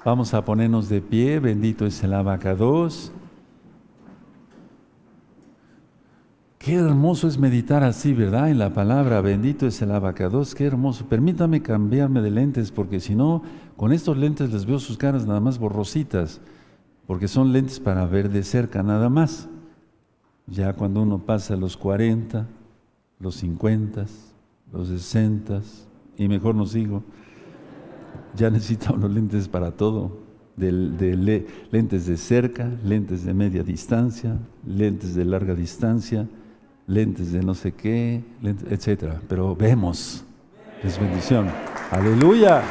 Vamos 0.06 0.34
a 0.34 0.46
ponernos 0.46 0.88
de 0.88 1.02
pie. 1.02 1.40
Bendito 1.40 1.86
es 1.86 2.02
el 2.04 2.14
abacados. 2.14 3.12
Qué 6.64 6.76
hermoso 6.76 7.28
es 7.28 7.40
meditar 7.40 7.84
así, 7.84 8.14
¿verdad? 8.14 8.52
En 8.52 8.60
la 8.60 8.72
palabra, 8.72 9.20
bendito 9.22 9.66
es 9.66 9.82
el 9.82 9.90
abacados, 9.90 10.54
qué 10.54 10.66
hermoso. 10.66 11.08
Permítame 11.08 11.64
cambiarme 11.64 12.22
de 12.22 12.30
lentes, 12.30 12.72
porque 12.72 13.00
si 13.00 13.16
no, 13.16 13.42
con 13.76 13.92
estos 13.92 14.16
lentes 14.16 14.54
les 14.54 14.68
veo 14.68 14.78
sus 14.78 14.96
caras 14.96 15.26
nada 15.26 15.40
más 15.40 15.58
borrositas, 15.58 16.40
porque 17.08 17.28
son 17.28 17.52
lentes 17.52 17.80
para 17.80 18.06
ver 18.06 18.30
de 18.30 18.44
cerca 18.44 18.84
nada 18.84 19.10
más. 19.10 19.50
Ya 20.46 20.74
cuando 20.74 21.02
uno 21.02 21.18
pasa 21.18 21.56
los 21.56 21.76
40, 21.78 22.46
los 23.20 23.36
50, 23.38 24.06
los 24.72 24.88
60, 24.88 25.62
y 26.16 26.28
mejor 26.28 26.54
no 26.54 26.68
sigo, 26.68 27.02
ya 28.36 28.52
necesita 28.52 28.94
unos 28.94 29.10
lentes 29.10 29.48
para 29.48 29.72
todo. 29.72 30.30
De, 30.56 31.48
lentes 31.72 32.06
de 32.06 32.18
cerca, 32.18 32.70
lentes 32.84 33.26
de 33.26 33.34
media 33.34 33.64
distancia, 33.64 34.38
lentes 34.64 35.16
de 35.16 35.26
larga 35.26 35.56
distancia, 35.56 36.28
lentes 36.92 37.32
de 37.32 37.42
no 37.42 37.54
sé 37.54 37.72
qué, 37.72 38.22
etcétera. 38.70 39.22
Pero 39.28 39.56
vemos, 39.56 40.24
es 40.84 41.00
bendición. 41.00 41.50
Aleluya. 41.90 42.64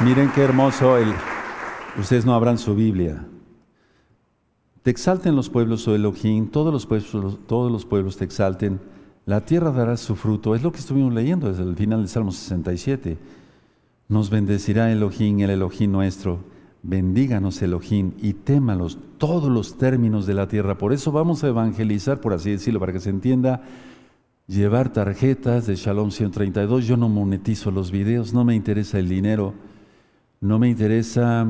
Miren 0.00 0.30
qué 0.32 0.42
hermoso 0.42 0.98
el. 0.98 1.12
Ustedes 1.98 2.26
no 2.26 2.34
abran 2.34 2.58
su 2.58 2.74
Biblia. 2.74 3.24
Te 4.82 4.90
exalten 4.90 5.36
los 5.36 5.48
pueblos, 5.48 5.86
oh 5.86 5.94
Elohim, 5.94 6.48
todos 6.48 6.72
los 6.72 6.86
pueblos, 6.86 7.38
todos 7.46 7.70
los 7.70 7.84
pueblos 7.84 8.16
te 8.16 8.24
exalten. 8.24 8.80
La 9.26 9.42
tierra 9.42 9.70
dará 9.70 9.96
su 9.96 10.16
fruto. 10.16 10.56
Es 10.56 10.62
lo 10.62 10.72
que 10.72 10.80
estuvimos 10.80 11.14
leyendo 11.14 11.48
desde 11.48 11.62
el 11.62 11.76
final 11.76 12.00
del 12.00 12.08
Salmo 12.08 12.32
67. 12.32 13.16
Nos 14.12 14.28
bendecirá 14.28 14.92
Elohim, 14.92 15.40
el 15.40 15.48
Elohim 15.48 15.90
nuestro. 15.90 16.40
Bendíganos 16.82 17.62
Elohim 17.62 18.12
y 18.20 18.34
témalos 18.34 18.98
todos 19.16 19.50
los 19.50 19.78
términos 19.78 20.26
de 20.26 20.34
la 20.34 20.48
tierra. 20.48 20.76
Por 20.76 20.92
eso 20.92 21.12
vamos 21.12 21.42
a 21.42 21.48
evangelizar, 21.48 22.20
por 22.20 22.34
así 22.34 22.50
decirlo, 22.50 22.78
para 22.78 22.92
que 22.92 23.00
se 23.00 23.08
entienda, 23.08 23.62
llevar 24.46 24.92
tarjetas 24.92 25.66
de 25.66 25.76
Shalom 25.76 26.10
132. 26.10 26.86
Yo 26.86 26.98
no 26.98 27.08
monetizo 27.08 27.70
los 27.70 27.90
videos, 27.90 28.34
no 28.34 28.44
me 28.44 28.54
interesa 28.54 28.98
el 28.98 29.08
dinero, 29.08 29.54
no 30.42 30.58
me 30.58 30.68
interesa 30.68 31.46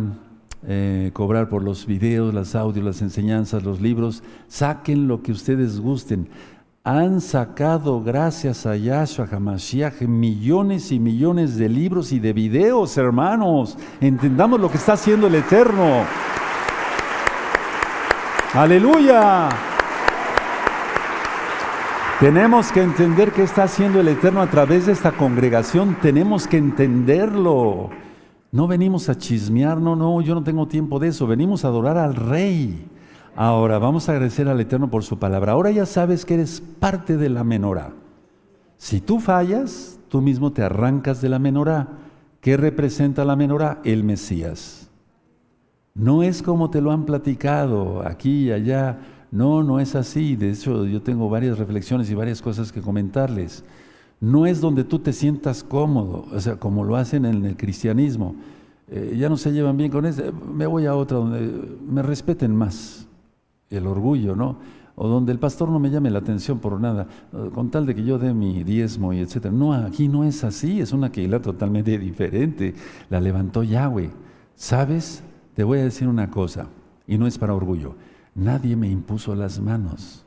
eh, 0.65 1.11
cobrar 1.15 1.49
por 1.49 1.65
los 1.65 1.85
videos, 1.87 2.33
las 2.33 2.55
audios, 2.55 2.85
las 2.85 3.03
enseñanzas, 3.03 3.65
los 3.65 3.81
libros. 3.81 4.23
Saquen 4.47 5.09
lo 5.09 5.21
que 5.21 5.33
ustedes 5.33 5.81
gusten 5.81 6.29
han 6.85 7.21
sacado, 7.21 8.03
gracias 8.03 8.67
a 8.67 8.75
Yahshua 8.75 9.29
HaMashiach, 9.31 10.01
millones 10.03 10.91
y 10.91 10.99
millones 10.99 11.57
de 11.57 11.69
libros 11.69 12.11
y 12.11 12.19
de 12.19 12.33
videos, 12.33 12.99
hermanos. 12.99 13.79
Entendamos 14.01 14.61
lo 14.61 14.69
que 14.69 14.79
está 14.79 14.95
haciendo 14.95 15.29
el 15.29 15.37
Eterno. 15.37 16.05
Aleluya. 18.55 19.49
Tenemos 22.19 22.73
que 22.73 22.83
entender 22.83 23.31
qué 23.31 23.45
está 23.45 23.65
haciendo 23.65 24.01
el 24.01 24.09
Eterno 24.09 24.43
a 24.43 24.51
través 24.51 24.87
de 24.87 24.93
esta 24.93 25.13
congregación. 25.13 25.97
Tenemos 26.03 26.49
que 26.49 26.57
entenderlo. 26.57 27.91
No 28.51 28.67
venimos 28.67 29.09
a 29.09 29.17
chismear, 29.17 29.79
no, 29.79 29.95
no, 29.95 30.21
yo 30.21 30.35
no 30.35 30.43
tengo 30.43 30.67
tiempo 30.67 30.99
de 30.99 31.09
eso. 31.09 31.29
Venimos 31.29 31.65
a 31.65 31.69
adorar 31.69 31.97
al 31.97 32.17
Rey. 32.17 32.92
Ahora 33.35 33.79
vamos 33.79 34.09
a 34.09 34.13
agradecer 34.13 34.49
al 34.49 34.61
Eterno 34.61 34.91
por 34.91 35.05
su 35.05 35.19
palabra. 35.19 35.53
Ahora 35.53 35.71
ya 35.71 35.87
sabes 35.87 36.27
que 36.27 36.35
eres 36.35 36.63
parte 36.79 37.17
de 37.17 37.31
la 37.31 37.45
menorá. 37.45 37.93
Si 38.77 39.01
tú 39.01 39.21
fallas, 39.21 39.99
tú 40.09 40.21
mismo 40.21 40.53
te 40.53 40.63
arrancas 40.63 41.23
de 41.23 41.31
la 41.31 41.39
menorá. 41.39 41.89
¿Qué 42.41 42.57
representa 42.59 43.25
la 43.25 43.37
menorá? 43.37 43.81
El 43.85 44.05
Mesías. 44.05 44.91
No 45.95 46.23
es 46.23 46.43
como 46.43 46.69
te 46.69 46.83
lo 46.83 46.93
han 46.93 47.07
platicado 47.07 48.07
aquí 48.07 48.49
y 48.49 48.53
allá. 48.53 48.99
No, 49.31 49.63
no 49.63 49.81
es 49.81 49.95
así. 49.95 50.37
De 50.37 50.51
hecho, 50.51 50.85
yo 50.85 51.01
tengo 51.01 51.31
varias 51.31 51.59
reflexiones 51.59 52.11
y 52.11 52.15
varias 52.15 52.43
cosas 52.43 52.71
que 52.71 52.83
comentarles. 52.83 53.65
No 54.21 54.45
es 54.45 54.61
donde 54.61 54.85
tú 54.85 54.99
te 54.99 55.13
sientas 55.13 55.65
cómodo, 55.65 56.27
o 56.33 56.41
sea, 56.41 56.57
como 56.57 56.85
lo 56.85 56.97
hacen 56.97 57.25
en 57.25 57.45
el 57.45 57.57
cristianismo. 57.57 58.37
Eh, 58.89 59.17
ya 59.19 59.29
no 59.29 59.37
se 59.37 59.53
llevan 59.53 59.77
bien 59.79 59.91
con 59.91 60.05
eso, 60.05 60.23
me 60.53 60.67
voy 60.67 60.87
a 60.87 60.95
otra 60.95 61.17
donde 61.17 61.51
me 61.89 62.03
respeten 62.03 62.55
más 62.55 63.09
el 63.73 63.87
orgullo, 63.87 64.37
¿no? 64.37 64.57
O 64.95 65.09
donde 65.09 65.33
el 65.33 65.39
pastor 65.39 65.71
no 65.71 65.79
me 65.79 65.91
llame 65.91 66.11
la 66.11 66.19
atención 66.19 66.59
por 66.59 66.79
nada, 66.79 67.07
con 67.55 67.71
tal 67.71 67.87
de 67.87 67.95
que 67.95 68.05
yo 68.05 68.19
dé 68.19 68.35
mi 68.35 68.63
diezmo 68.63 69.13
y 69.13 69.21
etcétera. 69.21 69.55
No, 69.55 69.73
aquí 69.73 70.07
no 70.09 70.25
es 70.25 70.45
así, 70.45 70.81
es 70.81 70.93
una 70.93 71.11
Keilah 71.11 71.41
totalmente 71.41 71.99
diferente. 71.99 72.75
La 73.09 73.21
levantó 73.21 73.63
Yahweh. 73.63 74.11
¿Sabes? 74.55 75.23
Te 75.55 75.65
voy 75.65 75.79
a 75.79 75.85
decir 75.85 76.09
una 76.09 76.31
cosa, 76.31 76.69
y 77.07 77.19
no 77.19 77.27
es 77.27 77.39
para 77.39 77.55
orgullo. 77.55 77.95
Nadie 78.35 78.77
me 78.77 78.89
impuso 78.89 79.35
las 79.35 79.61
manos. 79.61 80.25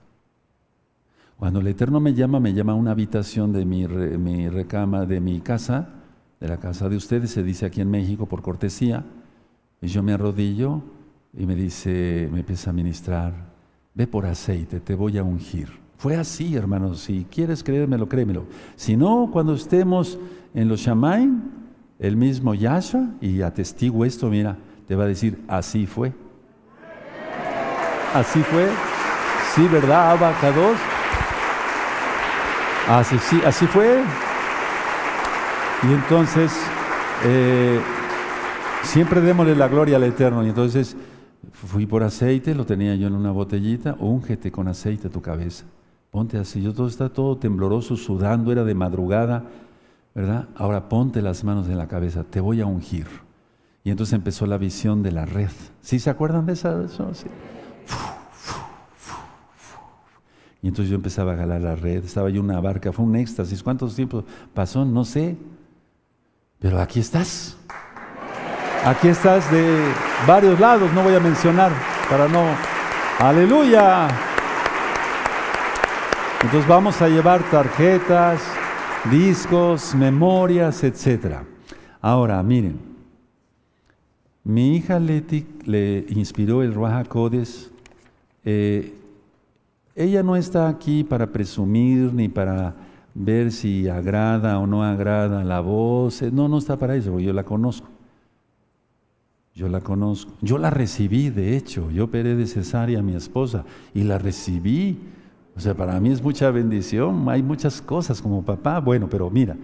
Cuando 1.37 1.59
el 1.59 1.67
Eterno 1.67 1.99
me 1.99 2.13
llama, 2.13 2.39
me 2.39 2.53
llama 2.53 2.73
a 2.73 2.75
una 2.75 2.91
habitación 2.91 3.51
de 3.51 3.65
mi, 3.65 3.87
mi 3.87 4.49
recama, 4.49 5.05
de 5.05 5.19
mi 5.19 5.41
casa, 5.41 5.89
de 6.39 6.47
la 6.47 6.57
casa 6.57 6.89
de 6.89 6.95
ustedes, 6.95 7.31
se 7.31 7.43
dice 7.43 7.65
aquí 7.65 7.81
en 7.81 7.91
México 7.91 8.25
por 8.25 8.41
cortesía, 8.41 9.03
y 9.81 9.87
yo 9.87 10.01
me 10.01 10.13
arrodillo 10.13 10.81
y 11.37 11.45
me 11.45 11.55
dice, 11.55 12.29
me 12.31 12.39
empieza 12.39 12.69
a 12.69 12.73
ministrar, 12.73 13.33
ve 13.93 14.07
por 14.07 14.25
aceite, 14.25 14.79
te 14.79 14.95
voy 14.95 15.17
a 15.17 15.23
ungir. 15.23 15.69
Fue 15.97 16.15
así, 16.15 16.55
hermanos, 16.55 17.01
si 17.01 17.25
quieres 17.29 17.63
creérmelo, 17.63 18.07
créemelo. 18.07 18.45
Si 18.75 18.95
no, 18.95 19.29
cuando 19.31 19.53
estemos 19.53 20.17
en 20.53 20.67
los 20.67 20.81
Shamaim, 20.81 21.41
el 21.99 22.15
mismo 22.15 22.53
Yahshua, 22.53 23.09
y 23.21 23.41
atestigo 23.41 24.05
esto, 24.05 24.29
mira, 24.29 24.57
te 24.87 24.95
va 24.95 25.05
a 25.05 25.07
decir, 25.07 25.41
así 25.47 25.85
fue. 25.85 26.13
Así 28.13 28.41
fue. 28.43 28.69
Sí, 29.53 29.67
¿verdad, 29.67 30.11
Abacados? 30.11 30.77
Así, 32.87 33.17
sí, 33.19 33.41
así 33.45 33.65
fue. 33.65 34.01
Y 35.83 35.93
entonces, 35.93 36.51
eh, 37.23 37.79
siempre 38.83 39.21
démosle 39.21 39.55
la 39.55 39.67
gloria 39.67 39.95
al 39.95 40.03
Eterno. 40.03 40.45
Y 40.45 40.49
entonces, 40.49 40.95
Fui 41.51 41.85
por 41.85 42.03
aceite, 42.03 42.55
lo 42.55 42.65
tenía 42.65 42.95
yo 42.95 43.07
en 43.07 43.13
una 43.13 43.31
botellita, 43.31 43.95
úngete 43.99 44.51
con 44.51 44.67
aceite 44.67 45.09
tu 45.09 45.21
cabeza. 45.21 45.65
Ponte 46.11 46.37
así, 46.37 46.61
yo 46.61 46.73
todo 46.73 46.87
está 46.87 47.09
todo 47.09 47.37
tembloroso, 47.37 47.95
sudando, 47.97 48.51
era 48.51 48.63
de 48.63 48.73
madrugada, 48.73 49.43
¿verdad? 50.13 50.47
Ahora 50.55 50.87
ponte 50.87 51.21
las 51.21 51.43
manos 51.43 51.67
en 51.67 51.77
la 51.77 51.87
cabeza, 51.87 52.23
te 52.23 52.39
voy 52.39 52.61
a 52.61 52.65
ungir. 52.65 53.07
Y 53.83 53.91
entonces 53.91 54.13
empezó 54.13 54.47
la 54.47 54.57
visión 54.57 55.03
de 55.03 55.11
la 55.11 55.25
red. 55.25 55.51
¿Sí 55.81 55.99
se 55.99 56.09
acuerdan 56.09 56.45
de 56.45 56.53
esa? 56.53 56.85
Y 60.61 60.67
entonces 60.67 60.89
yo 60.89 60.95
empezaba 60.95 61.33
a 61.33 61.37
jalar 61.37 61.61
la 61.61 61.75
red, 61.75 62.03
estaba 62.03 62.29
yo 62.31 62.39
en 62.39 62.45
una 62.45 62.59
barca, 62.59 62.91
fue 62.91 63.05
un 63.05 63.15
éxtasis. 63.15 63.61
¿Cuántos 63.61 63.95
tiempos 63.95 64.23
pasó? 64.53 64.83
No 64.83 65.05
sé. 65.05 65.37
Pero 66.57 66.79
aquí 66.79 66.99
estás. 66.99 67.55
Aquí 68.85 69.07
estás 69.07 69.51
de 69.51 69.79
varios 70.27 70.59
lados, 70.59 70.93
no 70.93 71.01
voy 71.01 71.15
a 71.15 71.19
mencionar 71.19 71.71
para 72.07 72.27
no... 72.27 72.43
Aleluya. 73.17 74.07
Entonces 76.43 76.67
vamos 76.67 77.01
a 77.01 77.09
llevar 77.09 77.41
tarjetas, 77.49 78.43
discos, 79.09 79.95
memorias, 79.95 80.83
etc. 80.83 81.37
Ahora, 81.99 82.43
miren, 82.43 82.79
mi 84.43 84.75
hija 84.75 84.99
Leti 84.99 85.47
le 85.65 86.05
inspiró 86.09 86.61
el 86.61 86.75
Raja 86.75 87.05
Codes. 87.05 87.71
Eh, 88.43 88.93
ella 89.95 90.21
no 90.21 90.35
está 90.35 90.67
aquí 90.67 91.03
para 91.03 91.25
presumir 91.25 92.13
ni 92.13 92.29
para 92.29 92.75
ver 93.15 93.51
si 93.51 93.89
agrada 93.89 94.59
o 94.59 94.67
no 94.67 94.83
agrada 94.83 95.43
la 95.43 95.59
voz. 95.59 96.21
No, 96.31 96.47
no 96.47 96.59
está 96.59 96.77
para 96.77 96.95
eso, 96.95 97.19
yo 97.19 97.33
la 97.33 97.43
conozco. 97.43 97.94
Yo 99.55 99.69
la 99.69 99.79
conozco. 99.79 100.33
Yo 100.41 100.57
la 100.57 100.69
recibí, 100.69 101.29
de 101.29 101.55
hecho. 101.55 101.89
Yo 101.89 102.03
operé 102.03 102.35
de 102.35 102.45
cesárea 102.45 102.99
a 102.99 103.01
mi 103.01 103.15
esposa 103.15 103.63
y 103.93 104.03
la 104.03 104.17
recibí. 104.17 104.99
O 105.55 105.61
sea, 105.61 105.73
para 105.73 105.97
mí 106.01 106.09
es 106.09 106.21
mucha 106.21 106.51
bendición. 106.51 107.29
Hay 107.29 107.41
muchas 107.41 107.81
cosas 107.81 108.21
como 108.21 108.43
papá. 108.43 108.81
Bueno, 108.81 109.07
pero 109.09 109.29
mira, 109.29 109.55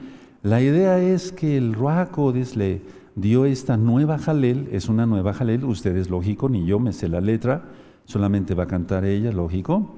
la 0.43 0.61
idea 0.61 0.97
es 0.97 1.33
que 1.33 1.57
el 1.57 1.73
Ruajacodes 1.73 2.55
le 2.55 2.81
dio 3.15 3.43
esta 3.43 3.75
nueva 3.75 4.17
jalel. 4.17 4.69
Es 4.71 4.87
una 4.87 5.05
nueva 5.05 5.33
jalel. 5.33 5.65
Ustedes, 5.65 6.09
lógico, 6.09 6.47
ni 6.47 6.65
yo 6.65 6.79
me 6.79 6.93
sé 6.93 7.09
la 7.09 7.19
letra. 7.19 7.65
Solamente 8.05 8.55
va 8.55 8.63
a 8.63 8.67
cantar 8.67 9.03
ella, 9.03 9.33
lógico. 9.33 9.93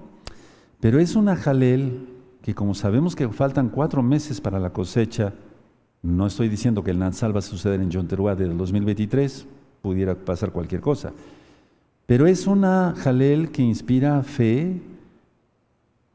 Pero 0.80 0.98
es 0.98 1.16
una 1.16 1.36
jalel 1.36 2.08
que 2.42 2.56
como 2.56 2.74
sabemos 2.74 3.16
que 3.16 3.30
faltan 3.30 3.70
cuatro 3.70 4.02
meses 4.02 4.42
para 4.42 4.60
la 4.60 4.74
cosecha, 4.74 5.34
no 6.02 6.26
estoy 6.26 6.50
diciendo 6.50 6.84
que 6.84 6.92
el 6.92 7.00
Natsal 7.00 7.34
va 7.34 7.40
a 7.40 7.44
suceder 7.44 7.80
en 7.80 7.92
Yonteruá 7.92 8.36
del 8.36 8.58
2023, 8.58 9.48
pudiera 9.84 10.16
pasar 10.16 10.54
cualquier 10.54 10.80
cosa. 10.80 11.12
Pero 12.06 12.26
es 12.26 12.48
una 12.48 12.96
jalel 12.98 13.52
que 13.52 13.62
inspira 13.62 14.24
fe 14.24 14.82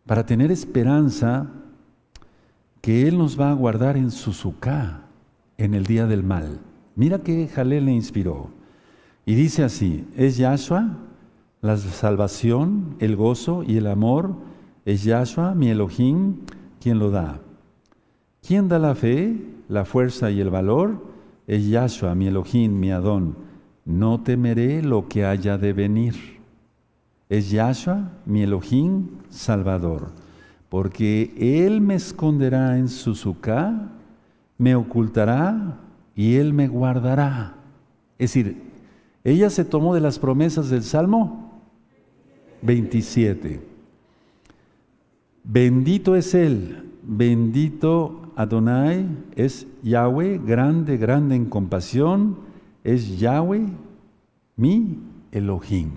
para 0.06 0.24
tener 0.24 0.50
esperanza 0.50 1.50
que 2.80 3.06
Él 3.06 3.18
nos 3.18 3.38
va 3.38 3.50
a 3.50 3.54
guardar 3.54 3.98
en 3.98 4.10
su 4.10 4.32
suká 4.32 5.02
en 5.58 5.74
el 5.74 5.84
día 5.84 6.06
del 6.06 6.22
mal. 6.22 6.60
Mira 6.96 7.18
que 7.18 7.46
Jalel 7.46 7.84
le 7.84 7.92
inspiró. 7.92 8.48
Y 9.26 9.34
dice 9.34 9.62
así, 9.64 10.08
es 10.16 10.38
Yahshua 10.38 10.96
la 11.60 11.76
salvación, 11.76 12.96
el 13.00 13.16
gozo 13.16 13.64
y 13.64 13.76
el 13.76 13.86
amor, 13.86 14.34
es 14.86 15.04
Yahshua, 15.04 15.54
mi 15.54 15.68
Elohim, 15.68 16.36
quien 16.80 16.98
lo 16.98 17.10
da. 17.10 17.40
¿Quién 18.40 18.68
da 18.68 18.78
la 18.78 18.94
fe, 18.94 19.36
la 19.68 19.84
fuerza 19.84 20.30
y 20.30 20.40
el 20.40 20.48
valor? 20.48 21.04
Es 21.46 21.68
Yahshua, 21.68 22.14
mi 22.14 22.28
Elohim, 22.28 22.80
mi 22.80 22.92
Adón. 22.92 23.47
No 23.88 24.20
temeré 24.20 24.82
lo 24.82 25.08
que 25.08 25.24
haya 25.24 25.56
de 25.56 25.72
venir. 25.72 26.14
Es 27.30 27.50
Yahshua, 27.50 28.12
mi 28.26 28.42
Elohim, 28.42 29.06
Salvador. 29.30 30.10
Porque 30.68 31.32
Él 31.38 31.80
me 31.80 31.94
esconderá 31.94 32.76
en 32.76 32.88
su 32.88 33.14
suká, 33.14 33.90
me 34.58 34.74
ocultará 34.74 35.78
y 36.14 36.34
Él 36.34 36.52
me 36.52 36.68
guardará. 36.68 37.54
Es 38.18 38.34
decir, 38.34 38.62
ella 39.24 39.48
se 39.48 39.64
tomó 39.64 39.94
de 39.94 40.02
las 40.02 40.18
promesas 40.18 40.68
del 40.68 40.82
Salmo 40.82 41.62
27. 42.60 43.58
Bendito 45.44 46.14
es 46.14 46.34
Él, 46.34 46.90
bendito 47.02 48.32
Adonai, 48.36 49.06
es 49.34 49.66
Yahweh, 49.82 50.42
grande, 50.44 50.98
grande 50.98 51.36
en 51.36 51.46
compasión, 51.46 52.47
es 52.84 53.18
Yahweh, 53.18 53.66
mi 54.56 54.98
Elohim. 55.32 55.90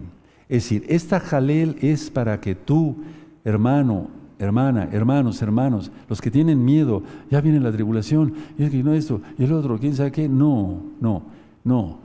Es 0.50 0.64
decir, 0.64 0.86
esta 0.90 1.20
jalel 1.20 1.78
es 1.82 2.10
para 2.10 2.42
que 2.42 2.56
tú, 2.56 2.98
hermano, 3.44 4.10
hermana, 4.38 4.90
hermanos, 4.92 5.42
hermanos, 5.42 5.92
los 6.10 6.22
que 6.22 6.32
tienen 6.32 6.66
miedo, 6.66 7.04
ya 7.30 7.42
viene 7.42 7.60
la 7.60 7.72
tribulación, 7.72 8.34
y 8.58 8.64
es 8.64 8.72
que 8.72 8.84
no 8.84 8.94
esto, 8.94 9.22
y 9.38 9.44
el 9.46 9.54
otro, 9.54 9.80
quién 9.80 9.96
sabe 9.96 10.12
qué, 10.12 10.28
no, 10.28 10.84
no, 11.00 11.24
no. 11.64 12.00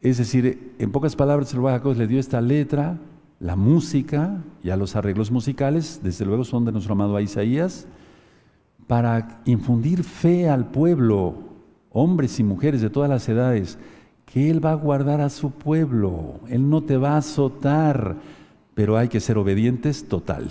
Es 0.00 0.18
decir, 0.18 0.74
en 0.78 0.92
pocas 0.92 1.16
palabras, 1.16 1.52
el 1.54 1.60
Bajacoz 1.60 1.96
le 1.96 2.06
dio 2.06 2.20
esta 2.20 2.40
letra 2.40 2.98
la 3.40 3.54
música, 3.54 4.42
y 4.62 4.70
a 4.70 4.76
los 4.76 4.96
arreglos 4.96 5.30
musicales, 5.30 6.00
desde 6.02 6.24
luego 6.24 6.44
son 6.44 6.64
de 6.64 6.72
nuestro 6.72 6.94
amado 6.94 7.18
Isaías, 7.20 7.86
para 8.86 9.40
infundir 9.44 10.02
fe 10.02 10.48
al 10.48 10.70
pueblo, 10.70 11.36
hombres 11.90 12.40
y 12.40 12.44
mujeres 12.44 12.80
de 12.80 12.90
todas 12.90 13.08
las 13.08 13.28
edades, 13.28 13.78
que 14.32 14.50
Él 14.50 14.64
va 14.64 14.72
a 14.72 14.76
guardar 14.76 15.20
a 15.20 15.30
su 15.30 15.50
pueblo, 15.50 16.40
Él 16.48 16.68
no 16.68 16.82
te 16.82 16.96
va 16.96 17.14
a 17.14 17.18
azotar, 17.18 18.16
pero 18.74 18.96
hay 18.96 19.08
que 19.08 19.20
ser 19.20 19.38
obedientes 19.38 20.06
total. 20.06 20.48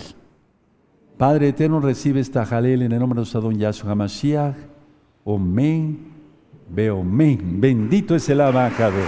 Padre 1.16 1.48
eterno, 1.48 1.80
recibe 1.80 2.20
esta 2.20 2.44
jalel 2.46 2.82
en 2.82 2.92
el 2.92 3.00
nombre 3.00 3.16
de 3.16 3.20
nuestro 3.20 3.40
don 3.40 3.58
Yahshua 3.58 3.90
HaMashiach. 3.90 4.54
Omen, 5.24 5.98
men. 6.70 7.60
Bendito 7.60 8.14
es 8.14 8.28
el 8.28 8.40
abacados. 8.40 9.04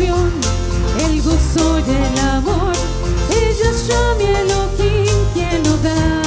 el 0.00 1.22
gozo 1.22 1.80
y 1.80 1.90
el 1.90 2.18
amor. 2.30 2.72
Ella 3.30 3.70
es 3.70 3.88
mi 4.16 4.24
Elohim, 4.24 5.24
quien 5.34 5.62
lo 5.64 5.76
da. 5.78 6.17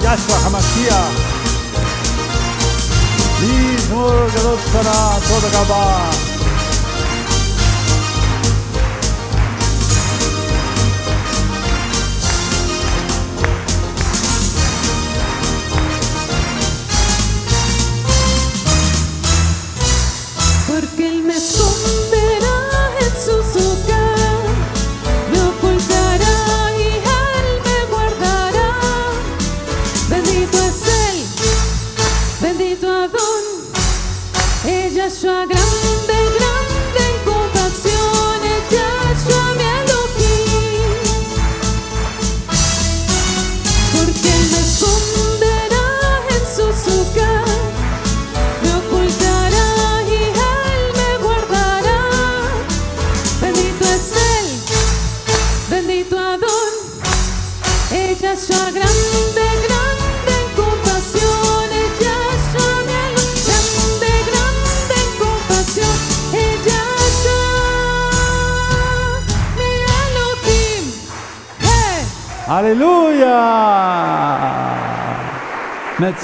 μια 0.00 0.16
στραχαμασία. 0.16 0.98
Δις 3.40 3.86
μόνο 3.86 4.26
και 4.32 4.40
δόξανα 4.40 5.18
το 5.28 5.38
δεκαμπά. 5.40 6.23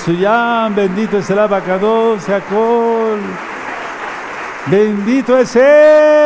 Metsuyam, 0.01 0.75
bendito 0.75 1.19
es 1.19 1.29
el 1.29 1.39
abacado, 1.39 2.19
Seacol. 2.21 3.21
Bendito 4.67 5.39
es 5.39 5.55
Él. 5.57 6.20